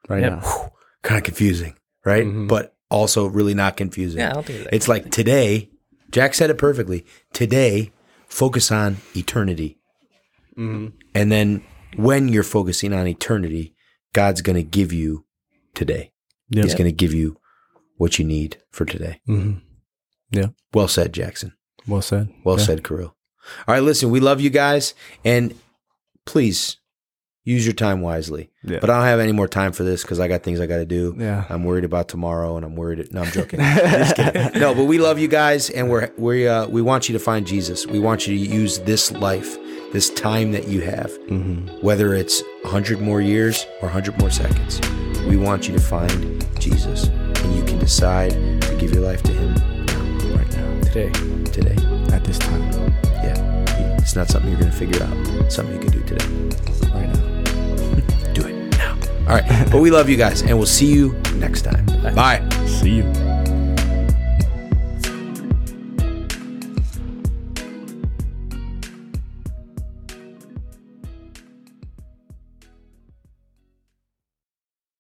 Right 0.07 0.21
Yep. 0.21 0.31
now. 0.31 0.71
Kind 1.01 1.17
of 1.17 1.23
confusing, 1.23 1.75
right? 2.05 2.25
Mhm. 2.25 2.47
But 2.47 2.76
also 2.89 3.25
really 3.27 3.53
not 3.53 3.77
confusing. 3.77 4.19
Yeah, 4.19 4.33
I'll 4.35 4.43
do 4.43 4.63
that. 4.63 4.73
It's 4.73 4.87
like 4.87 5.11
today, 5.11 5.69
Jack 6.11 6.33
said 6.33 6.49
it 6.49 6.57
perfectly. 6.57 7.05
Today, 7.33 7.91
focus 8.27 8.71
on 8.71 8.97
eternity. 9.15 9.77
Mhm. 10.57 10.93
And 11.13 11.31
then 11.31 11.63
when 11.95 12.27
you're 12.29 12.43
focusing 12.43 12.93
on 12.93 13.07
eternity, 13.07 13.75
God's 14.13 14.41
going 14.41 14.55
to 14.55 14.63
give 14.63 14.91
you 14.93 15.25
today. 15.75 16.11
Yep. 16.49 16.63
He's 16.65 16.75
going 16.75 16.89
to 16.89 16.95
give 16.95 17.13
you 17.13 17.37
what 17.97 18.17
you 18.19 18.25
need 18.25 18.57
for 18.71 18.85
today. 18.85 19.19
Mhm. 19.27 19.61
Well 20.73 20.87
said, 20.87 21.13
Jackson. 21.13 21.53
Well 21.87 22.01
said. 22.01 22.29
Well 22.43 22.57
Yeah. 22.59 22.65
said, 22.65 22.83
Kirill. 22.83 23.15
All 23.67 23.73
right, 23.73 23.83
listen, 23.83 24.09
we 24.09 24.19
love 24.19 24.41
you 24.41 24.49
guys. 24.49 24.93
And 25.23 25.55
please 26.25 26.77
use 27.53 27.65
your 27.65 27.73
time 27.73 28.01
wisely. 28.01 28.49
Yeah. 28.63 28.79
But 28.81 28.89
I 28.89 28.97
don't 28.97 29.05
have 29.05 29.19
any 29.21 29.31
more 29.31 29.47
time 29.47 29.71
for 29.71 29.83
this 29.83 30.01
because 30.01 30.19
I 30.19 30.27
got 30.27 30.43
things 30.43 30.59
I 30.59 30.65
got 30.67 30.77
to 30.77 30.85
do. 30.85 31.15
Yeah. 31.17 31.45
I'm 31.49 31.63
worried 31.63 31.85
about 31.85 32.09
tomorrow, 32.09 32.57
and 32.57 32.65
I'm 32.65 32.75
worried. 32.75 33.13
No, 33.13 33.21
I'm 33.21 33.31
joking. 33.31 33.59
No, 34.63 34.73
but 34.75 34.85
we 34.85 34.97
love 34.97 35.17
you 35.19 35.27
guys, 35.27 35.69
and 35.69 35.89
we're 35.89 36.11
we 36.17 36.47
uh, 36.47 36.67
we 36.67 36.81
want 36.81 37.07
you 37.07 37.13
to 37.13 37.23
find 37.23 37.45
Jesus. 37.47 37.85
We 37.87 37.99
want 37.99 38.27
you 38.27 38.37
to 38.37 38.43
use 38.61 38.79
this 38.79 39.11
life, 39.11 39.57
this 39.93 40.09
time 40.09 40.51
that 40.51 40.67
you 40.67 40.81
have, 40.81 41.11
Mhm. 41.29 41.81
whether 41.81 42.13
it's 42.13 42.41
100 42.63 42.99
more 42.99 43.21
years 43.21 43.65
or 43.81 43.87
100 43.89 44.17
more 44.19 44.31
seconds. 44.31 44.81
We 45.29 45.37
want 45.37 45.67
you 45.67 45.73
to 45.75 45.81
find 45.81 46.45
Jesus, 46.59 47.05
and 47.43 47.55
you 47.55 47.63
can 47.63 47.79
decide 47.79 48.31
to 48.67 48.75
give 48.77 48.91
your 48.93 49.03
life 49.03 49.21
to 49.23 49.31
Him 49.31 49.51
right 50.35 50.51
now, 50.57 50.81
today. 50.91 51.09
today. 51.57 51.77
At 52.15 52.23
this 52.23 52.39
time. 52.39 52.63
Yeah, 53.27 53.97
it's 54.01 54.15
not 54.15 54.27
something 54.29 54.49
you're 54.51 54.59
going 54.59 54.71
to 54.71 54.77
figure 54.77 55.01
out. 55.03 55.15
It's 55.45 55.55
something 55.55 55.75
you 55.75 55.81
can 55.89 55.93
do 55.99 56.03
today. 56.15 56.27
All 59.27 59.35
right, 59.35 59.67
but 59.71 59.81
we 59.81 59.91
love 59.91 60.09
you 60.09 60.17
guys, 60.17 60.41
and 60.41 60.57
we'll 60.57 60.65
see 60.65 60.91
you 60.91 61.13
next 61.35 61.63
time. 61.63 61.85
Bye. 62.15 62.47
See 62.65 62.91
you. 62.91 63.26